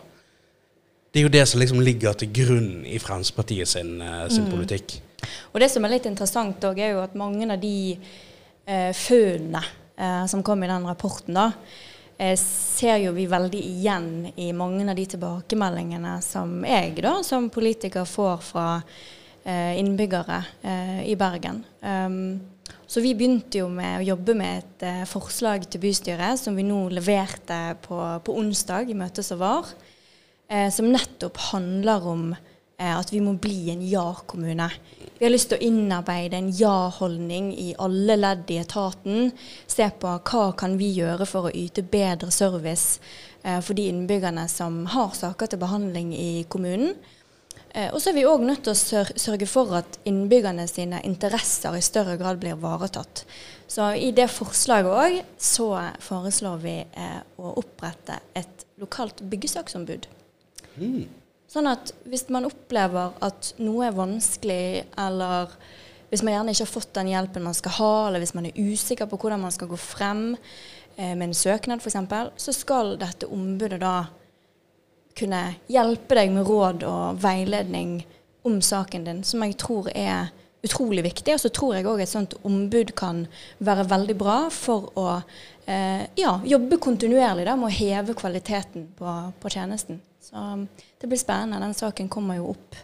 det 1.10 1.20
er 1.20 1.26
jo 1.26 1.32
det 1.34 1.42
som 1.48 1.60
liksom 1.60 1.82
ligger 1.84 2.16
til 2.16 2.30
grunn 2.32 2.70
i 2.88 3.00
Fremskrittspartiet 3.02 3.68
sin, 3.68 4.00
eh, 4.00 4.28
sin 4.28 4.46
Mm. 4.46 4.52
politikk. 4.54 5.00
Og 5.52 5.60
det 5.60 5.70
som 5.70 5.84
er 5.84 5.96
litt 5.96 6.06
interessant 6.06 6.64
òg, 6.64 6.78
er 6.78 6.94
jo 6.94 7.02
at 7.02 7.14
mange 7.14 7.50
av 7.50 7.60
de 7.60 7.98
eh, 8.66 8.92
funnene 8.92 9.64
eh, 9.98 10.26
som 10.26 10.42
kom 10.42 10.62
i 10.64 10.70
den 10.70 10.86
rapporten, 10.86 11.34
da, 11.34 11.52
eh, 12.20 12.36
ser 12.36 13.00
jo 13.04 13.14
vi 13.16 13.24
veldig 13.30 13.60
igjen 13.70 14.10
i 14.36 14.50
mange 14.56 14.84
av 14.84 14.98
de 14.98 15.06
tilbakemeldingene 15.14 16.18
som 16.24 16.60
jeg 16.68 16.98
da 17.00 17.16
som 17.26 17.48
politiker 17.52 18.04
får 18.08 18.44
fra 18.44 18.66
eh, 19.44 19.78
innbyggere 19.80 20.40
eh, 20.60 21.00
i 21.10 21.16
Bergen. 21.18 21.62
Um, 21.80 22.40
så 22.90 23.02
vi 23.02 23.14
begynte 23.14 23.62
jo 23.62 23.68
med 23.72 24.00
å 24.00 24.06
jobbe 24.12 24.34
med 24.38 24.64
et 24.64 25.08
forslag 25.08 25.64
til 25.70 25.82
bystyret 25.82 26.40
som 26.40 26.56
vi 26.58 26.64
nå 26.66 26.88
leverte 26.90 27.58
på, 27.86 27.98
på 28.26 28.36
onsdag 28.38 28.90
i 28.90 28.98
møtet 28.98 29.26
som 29.26 29.38
var, 29.38 29.68
som 30.74 30.88
nettopp 30.90 31.38
handler 31.52 32.06
om 32.10 32.24
at 32.80 33.12
vi 33.12 33.20
må 33.20 33.34
bli 33.36 33.68
en 33.72 33.82
ja-kommune. 33.84 34.70
Vi 35.20 35.26
har 35.26 35.34
lyst 35.34 35.50
til 35.50 35.58
å 35.58 35.66
innarbeide 35.68 36.38
en 36.38 36.48
ja-holdning 36.56 37.50
i 37.52 37.74
alle 37.76 38.16
ledd 38.16 38.48
i 38.48 38.56
etaten. 38.62 39.28
Se 39.68 39.90
på 40.00 40.14
hva 40.16 40.46
kan 40.56 40.78
vi 40.80 40.88
gjøre 40.96 41.26
for 41.28 41.50
å 41.50 41.52
yte 41.52 41.84
bedre 41.84 42.32
service 42.32 42.96
eh, 43.42 43.60
for 43.60 43.76
de 43.76 43.90
innbyggerne 43.90 44.46
som 44.48 44.86
har 44.94 45.12
saker 45.18 45.52
til 45.52 45.60
behandling 45.60 46.14
i 46.16 46.46
kommunen. 46.48 46.96
Eh, 47.74 47.92
og 47.92 48.00
så 48.00 48.10
er 48.10 48.16
vi 48.16 48.26
òg 48.26 48.48
nødt 48.48 48.64
til 48.64 48.72
å 48.72 49.04
sørge 49.12 49.46
for 49.50 49.76
at 49.78 50.00
innbyggerne 50.08 50.64
sine 50.70 51.04
interesser 51.06 51.76
i 51.76 51.84
større 51.84 52.16
grad 52.16 52.40
blir 52.40 52.56
ivaretatt. 52.56 53.26
Så 53.70 53.92
i 54.00 54.10
det 54.16 54.30
forslaget 54.32 54.90
òg 55.04 55.20
så 55.36 55.68
foreslår 56.02 56.62
vi 56.64 56.78
eh, 56.80 57.18
å 57.38 57.58
opprette 57.60 58.22
et 58.34 58.70
lokalt 58.80 59.20
byggesaksombud. 59.20 60.08
Sånn 61.50 61.66
at 61.66 61.90
hvis 62.06 62.28
man 62.30 62.46
opplever 62.46 63.16
at 63.26 63.54
noe 63.58 63.88
er 63.88 63.96
vanskelig, 63.96 64.84
eller 65.02 65.50
hvis 66.10 66.22
man 66.22 66.36
gjerne 66.36 66.54
ikke 66.54 66.66
har 66.66 66.70
fått 66.70 66.92
den 66.94 67.10
hjelpen 67.10 67.46
man 67.46 67.56
skal 67.58 67.74
ha, 67.78 67.94
eller 68.06 68.22
hvis 68.22 68.36
man 68.38 68.46
er 68.46 68.58
usikker 68.58 69.10
på 69.10 69.18
hvordan 69.18 69.42
man 69.42 69.54
skal 69.54 69.70
gå 69.70 69.78
frem 69.78 70.24
eh, 70.36 71.14
med 71.14 71.28
en 71.28 71.34
søknad 71.34 71.82
f.eks., 71.82 71.98
så 72.38 72.54
skal 72.54 72.94
dette 73.00 73.26
ombudet 73.30 73.80
da 73.82 73.96
kunne 75.18 75.42
hjelpe 75.70 76.16
deg 76.16 76.30
med 76.34 76.46
råd 76.46 76.86
og 76.86 77.18
veiledning 77.22 77.98
om 78.46 78.60
saken 78.62 79.08
din, 79.08 79.24
som 79.26 79.42
jeg 79.42 79.58
tror 79.60 79.90
er 79.90 80.30
utrolig 80.64 81.02
viktig. 81.04 81.34
Og 81.34 81.42
så 81.42 81.50
tror 81.50 81.74
jeg 81.76 81.88
òg 81.88 82.02
et 82.04 82.12
sånt 82.12 82.36
ombud 82.46 82.94
kan 82.98 83.24
være 83.58 83.88
veldig 83.90 84.16
bra 84.20 84.38
for 84.54 84.90
å 84.98 85.20
ja, 86.18 86.32
jobbe 86.44 86.76
kontinuerlig 86.82 87.44
da, 87.46 87.56
med 87.56 87.68
å 87.68 87.74
heve 87.74 88.14
kvaliteten 88.18 88.88
på, 88.98 89.16
på 89.42 89.52
tjenesten. 89.52 90.00
Så 90.20 90.36
um, 90.36 90.64
det 91.00 91.08
blir 91.08 91.20
spennende. 91.20 91.60
Den 91.62 91.74
saken 91.74 92.08
kommer 92.12 92.38
jo 92.40 92.50
opp 92.52 92.78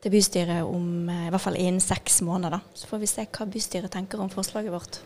til 0.00 0.14
bystyret 0.14 0.64
om 0.64 1.08
eh, 1.08 1.26
i 1.28 1.30
hvert 1.32 1.44
fall 1.44 1.58
innen 1.60 1.80
seks 1.84 2.20
måneder. 2.24 2.56
da. 2.58 2.74
Så 2.74 2.88
får 2.88 3.02
vi 3.02 3.08
se 3.10 3.26
hva 3.26 3.46
bystyret 3.50 3.92
tenker 3.92 4.20
om 4.22 4.30
forslaget 4.32 4.72
vårt. 4.72 5.00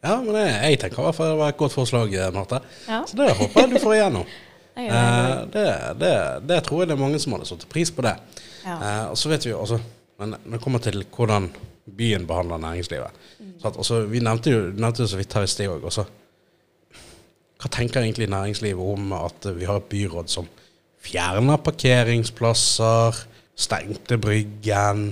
Ja, 0.00 0.16
men 0.24 0.34
jeg, 0.40 0.54
jeg 0.72 0.80
tenker 0.82 1.02
i 1.02 1.06
hvert 1.06 1.18
fall 1.18 1.34
det 1.34 1.40
var 1.42 1.52
et 1.52 1.60
godt 1.60 1.76
forslag, 1.76 2.14
eh, 2.16 2.30
Marte. 2.34 2.62
Ja. 2.88 3.02
Så 3.06 3.18
det 3.20 3.30
håper 3.38 3.66
jeg 3.66 3.74
du 3.74 3.82
får 3.82 3.98
igjennom. 3.98 4.30
Eh, 4.80 5.30
det, 5.52 5.64
det, 5.98 6.10
det 6.46 6.56
tror 6.64 6.78
jeg 6.80 6.88
det 6.88 6.94
er 6.94 7.00
mange 7.02 7.18
som 7.20 7.34
hadde 7.34 7.44
satt 7.44 7.66
pris 7.68 7.90
på 7.92 8.04
det. 8.06 8.14
Ja. 8.62 8.76
Eh, 8.78 9.02
og 9.10 9.18
så 9.18 9.28
vet 9.28 9.44
vi 9.44 9.50
jo 9.50 9.58
også 9.60 9.76
Men 10.22 10.36
når 10.38 10.54
det 10.54 10.60
kommer 10.62 10.80
til 10.80 11.02
hvordan 11.10 11.48
byen 11.84 12.24
behandler 12.24 12.62
næringslivet 12.62 13.18
så 13.60 13.68
at, 13.68 13.76
også, 13.82 13.98
Vi 14.08 14.22
nevnte 14.24 14.54
jo 14.54 14.62
nevnte 14.70 15.02
det 15.02 15.10
så 15.10 15.18
vidt 15.18 15.36
her 15.36 15.44
i 15.44 15.50
sted 15.50 15.68
òg. 15.68 15.84
Hva 17.60 17.68
tenker 17.68 18.00
egentlig 18.00 18.30
næringslivet 18.32 18.92
om 18.94 19.12
at 19.18 19.50
vi 19.56 19.66
har 19.68 19.80
et 19.82 19.90
byråd 19.90 20.30
som 20.32 20.48
fjerner 21.04 21.60
parkeringsplasser, 21.60 23.18
stengte 23.60 24.16
Bryggen, 24.20 25.10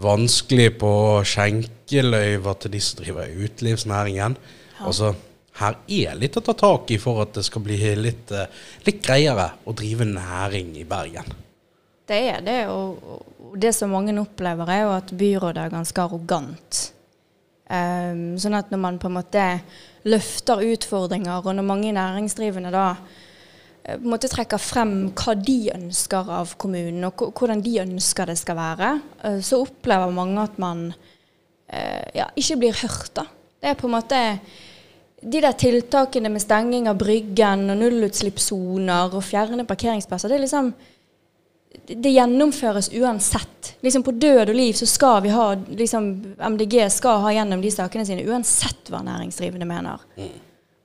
vanskelig 0.00 0.76
på 0.78 0.92
skjenkeløyver 1.26 2.60
til 2.62 2.74
de 2.76 2.82
som 2.84 3.02
driver 3.02 3.34
utelivsnæringen? 3.34 4.38
Altså, 4.78 5.12
her 5.60 5.76
er 5.90 6.16
litt 6.16 6.38
å 6.38 6.44
ta 6.44 6.54
tak 6.56 6.90
i 6.94 6.98
for 7.02 7.24
at 7.24 7.34
det 7.36 7.44
skal 7.48 7.64
bli 7.66 7.78
litt, 7.98 8.30
eh, 8.32 8.48
litt 8.86 9.02
greiere 9.04 9.50
å 9.66 9.74
drive 9.76 10.06
næring 10.08 10.76
i 10.78 10.86
Bergen. 10.88 11.34
Det 12.10 12.20
er 12.30 12.40
det, 12.42 12.60
og 12.70 13.58
det 13.58 13.74
som 13.74 13.92
mange 13.92 14.14
opplever, 14.18 14.70
er 14.70 14.80
jo 14.82 14.94
at 14.96 15.12
byrådet 15.14 15.66
er 15.66 15.74
ganske 15.74 16.02
arrogant. 16.02 16.80
Ehm, 17.70 18.34
sånn 18.40 18.56
at 18.58 18.72
når 18.72 18.80
man 18.82 18.98
på 18.98 19.06
en 19.06 19.18
måte 19.20 19.44
løfter 20.10 20.62
utfordringer, 20.72 21.44
og 21.44 21.54
når 21.54 21.66
mange 21.66 21.92
næringsdrivende 21.94 22.72
da 22.74 22.86
eh, 23.84 23.94
på 23.94 24.00
en 24.00 24.10
måte 24.10 24.30
trekker 24.32 24.58
frem 24.62 24.94
hva 25.14 25.36
de 25.38 25.58
ønsker 25.76 26.32
av 26.40 26.56
kommunen, 26.58 27.04
og 27.06 27.30
hvordan 27.30 27.62
de 27.62 27.76
ønsker 27.84 28.32
det 28.32 28.40
skal 28.40 28.58
være, 28.58 28.90
eh, 29.22 29.38
så 29.44 29.62
opplever 29.62 30.10
mange 30.16 30.48
at 30.48 30.58
man 30.62 30.88
eh, 30.90 32.10
ja, 32.18 32.26
ikke 32.34 32.58
blir 32.64 32.82
hørt. 32.82 33.14
da. 33.14 33.28
Det 33.60 33.70
er 33.70 33.78
på 33.78 33.86
en 33.86 33.96
måte 33.98 34.24
de 35.20 35.40
der 35.44 35.52
tiltakene 35.52 36.30
med 36.32 36.42
stenging 36.42 36.88
av 36.88 36.98
Bryggen 36.98 37.68
og 37.70 37.76
nullutslippssoner 37.76 39.12
og 39.12 39.22
fjerne 39.22 39.68
parkeringsplasser, 39.68 40.32
det 40.32 40.40
er 40.40 40.46
liksom 40.46 40.72
det 41.70 42.10
gjennomføres 42.10 42.90
uansett. 42.92 43.74
Liksom 43.80 44.02
På 44.02 44.10
død 44.10 44.48
og 44.48 44.54
liv 44.54 44.72
så 44.78 44.86
skal 44.86 45.22
vi 45.22 45.32
ha 45.34 45.54
liksom, 45.54 46.10
MDG 46.38 46.84
skal 46.90 47.22
ha 47.24 47.32
gjennom 47.34 47.62
de 47.62 47.70
sakene 47.74 48.06
sine 48.06 48.26
uansett 48.26 48.90
hva 48.90 49.02
næringsdrivende 49.06 49.68
mener. 49.68 50.02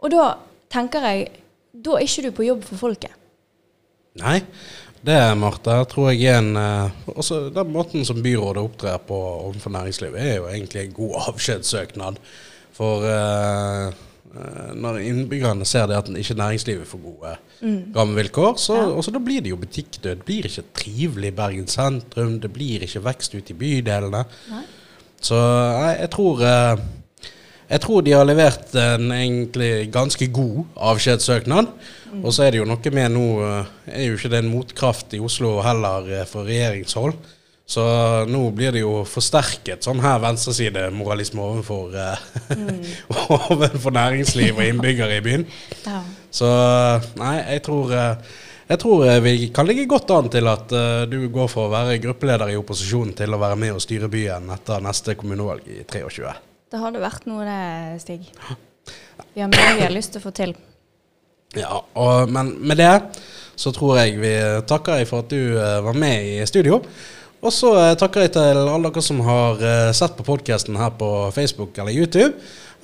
Og 0.01 0.11
da 0.13 0.35
tenker 0.71 1.09
jeg 1.09 1.29
Da 1.85 1.97
er 1.97 2.05
ikke 2.05 2.23
du 2.23 2.31
på 2.31 2.45
jobb 2.45 2.61
for 2.63 2.79
folket. 2.79 3.11
Nei, 4.15 4.39
det 5.03 5.17
Marte, 5.37 5.73
tror 5.91 6.13
jeg 6.13 6.23
er 6.31 6.39
en 6.39 6.55
eh, 6.55 7.01
Også 7.11 7.49
den 7.53 7.73
måten 7.73 8.05
som 8.07 8.21
byrådet 8.23 8.63
opptrer 8.63 9.01
på 9.03 9.17
overfor 9.17 9.73
næringslivet, 9.75 10.21
er 10.21 10.37
jo 10.37 10.47
egentlig 10.47 10.85
en 10.85 10.95
god 10.95 11.17
avskjedssøknad. 11.29 12.21
For 12.75 13.03
eh, 13.09 13.91
når 14.75 14.97
innbyggerne 15.05 15.65
ser 15.65 15.87
det 15.87 15.95
at 15.97 16.09
ikke 16.09 16.35
næringslivet 16.39 16.87
får 16.87 16.99
gode 17.03 17.35
rammevilkår, 17.95 18.57
så 18.59 18.75
Ja. 18.75 18.85
også 18.97 19.11
da 19.15 19.19
blir 19.19 19.41
det 19.41 19.49
jo 19.53 19.55
butikkdød. 19.61 20.15
Det 20.19 20.25
blir 20.25 20.45
ikke 20.49 20.63
trivelig 20.75 21.27
i 21.31 21.35
Bergen 21.35 21.67
sentrum, 21.67 22.39
det 22.39 22.51
blir 22.53 22.83
ikke 22.83 23.03
vekst 23.05 23.33
ute 23.35 23.53
i 23.53 23.57
bydelene. 23.57 24.25
Nei. 24.51 24.63
Så 25.21 25.35
jeg, 25.35 25.97
jeg 26.01 26.09
tror 26.11 26.41
eh, 26.43 26.77
Jeg 27.69 27.81
tror 27.81 28.01
de 28.05 28.11
har 28.13 28.25
levert 28.29 28.75
en 28.77 29.07
egentlig 29.11 29.89
ganske 29.91 30.27
god 30.27 30.65
avskjedssøknad. 30.77 31.67
Og 32.23 32.33
så 32.33 32.43
er 32.45 32.51
det 32.51 32.59
jo 32.59 32.65
noe 32.69 32.91
med 32.93 33.09
nå 33.11 33.23
eh, 33.41 33.65
Er 33.87 34.03
jo 34.05 34.13
ikke 34.19 34.29
det 34.29 34.43
en 34.43 34.51
motkraft 34.51 35.13
i 35.17 35.19
Oslo 35.19 35.61
heller 35.65 36.25
for 36.29 36.45
regjeringshold. 36.45 37.15
Så 37.65 37.83
nå 38.29 38.43
blir 38.53 38.75
det 38.75 38.83
jo 38.83 38.99
forsterket 39.09 39.85
sånn 39.85 40.01
her 40.03 40.19
venstresidemoralisme 40.21 41.41
overfor, 41.41 41.95
mm. 42.53 42.83
overfor 43.49 43.95
næringsliv 43.95 44.59
og 44.59 44.67
innbyggere 44.67 45.17
i 45.17 45.23
byen. 45.25 45.47
Ja. 45.87 46.03
Så 46.29 46.49
nei, 47.17 47.39
jeg 47.55 47.63
tror 47.65 47.93
eh, 47.95 48.35
jeg 48.65 48.81
tror 48.81 49.03
eh, 49.05 49.21
vi 49.21 49.33
kan 49.53 49.67
ligge 49.69 49.85
godt 49.89 50.09
an 50.13 50.29
til 50.33 50.47
at 50.49 50.71
uh, 50.73 51.03
du 51.09 51.27
går 51.33 51.49
for 51.51 51.67
å 51.67 51.73
være 51.73 51.99
gruppeleder 52.01 52.49
i 52.49 52.57
opposisjonen 52.57 53.13
til 53.17 53.33
å 53.33 53.41
være 53.41 53.57
med 53.61 53.75
og 53.75 53.83
styre 53.83 54.09
byen 54.09 54.49
etter 54.55 54.81
neste 54.81 55.13
kommunevalg 55.19 55.67
i 55.69 55.83
23. 55.83 56.31
Det 56.73 56.81
hadde 56.81 57.03
vært 57.03 57.27
noe, 57.29 57.45
det, 57.45 57.99
Stig. 58.01 58.25
Vi 59.35 59.43
har 59.43 59.51
mye 59.51 59.75
vi 59.77 59.85
har 59.85 59.93
lyst 59.93 60.15
til 60.15 60.23
å 60.23 60.25
få 60.25 60.33
til. 60.33 60.55
Ja, 61.55 61.77
og, 61.77 62.31
men 62.33 62.55
med 62.65 62.81
det 62.81 62.93
så 63.55 63.71
tror 63.71 64.01
jeg 64.01 64.17
vi 64.19 64.33
takker 64.67 64.97
deg 64.97 65.09
for 65.09 65.23
at 65.23 65.29
du 65.31 65.55
var 65.85 65.95
med 65.95 66.25
i 66.33 66.49
studio. 66.49 66.81
Og 67.45 67.53
så 67.53 67.69
eh, 67.77 67.93
takker 67.99 68.25
jeg 68.25 68.31
til 68.33 68.57
alle 68.57 68.89
dere 68.89 69.01
som 69.05 69.19
har 69.25 69.59
eh, 69.61 69.91
sett 69.93 70.15
på 70.17 70.25
podkasten 70.25 70.77
her 70.81 70.95
på 70.97 71.09
Facebook 71.35 71.77
eller 71.77 71.93
YouTube. 71.93 72.33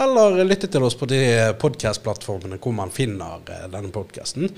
Eller 0.01 0.37
lyttet 0.45 0.71
til 0.73 0.85
oss 0.85 0.97
på 0.97 1.07
de 1.09 1.21
podkastplattformene 1.61 2.59
hvor 2.61 2.75
man 2.77 2.93
finner 2.93 3.41
eh, 3.49 3.65
denne 3.73 3.89
podkasten. 3.93 4.51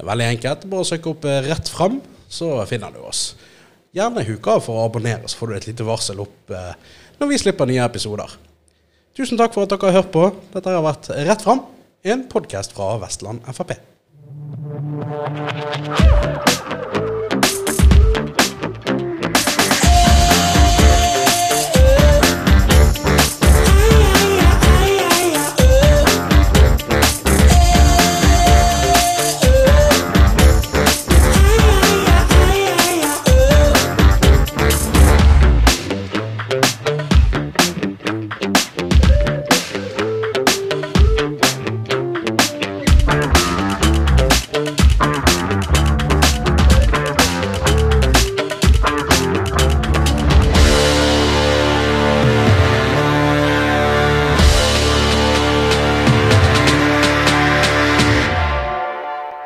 Veldig 0.00 0.28
enkelt. 0.36 0.64
Bare 0.72 0.88
søk 0.88 1.10
opp 1.12 1.28
Rett 1.28 1.68
fram, 1.68 2.00
så 2.24 2.54
finner 2.70 2.94
du 2.94 3.02
oss. 3.04 3.34
Gjerne 3.92 4.24
huk 4.24 4.48
av 4.48 4.64
for 4.64 4.80
å 4.80 4.86
abonnere, 4.88 5.28
så 5.28 5.42
får 5.42 5.50
du 5.50 5.56
et 5.58 5.68
lite 5.72 5.84
varsel 5.84 6.22
opp 6.22 6.52
når 7.20 7.28
vi 7.28 7.40
slipper 7.42 7.68
nye 7.68 7.82
episoder. 7.84 8.32
Tusen 9.18 9.36
takk 9.36 9.52
for 9.52 9.66
at 9.66 9.74
dere 9.74 9.90
har 9.90 9.98
hørt 9.98 10.12
på. 10.14 10.28
Dette 10.54 10.72
har 10.72 10.86
vært 10.86 11.10
Rett 11.26 11.42
fram, 11.44 11.66
en 12.06 12.22
podkast 12.30 12.72
fra 12.78 12.94
Vestland 13.02 13.42
Frp. 13.50 13.74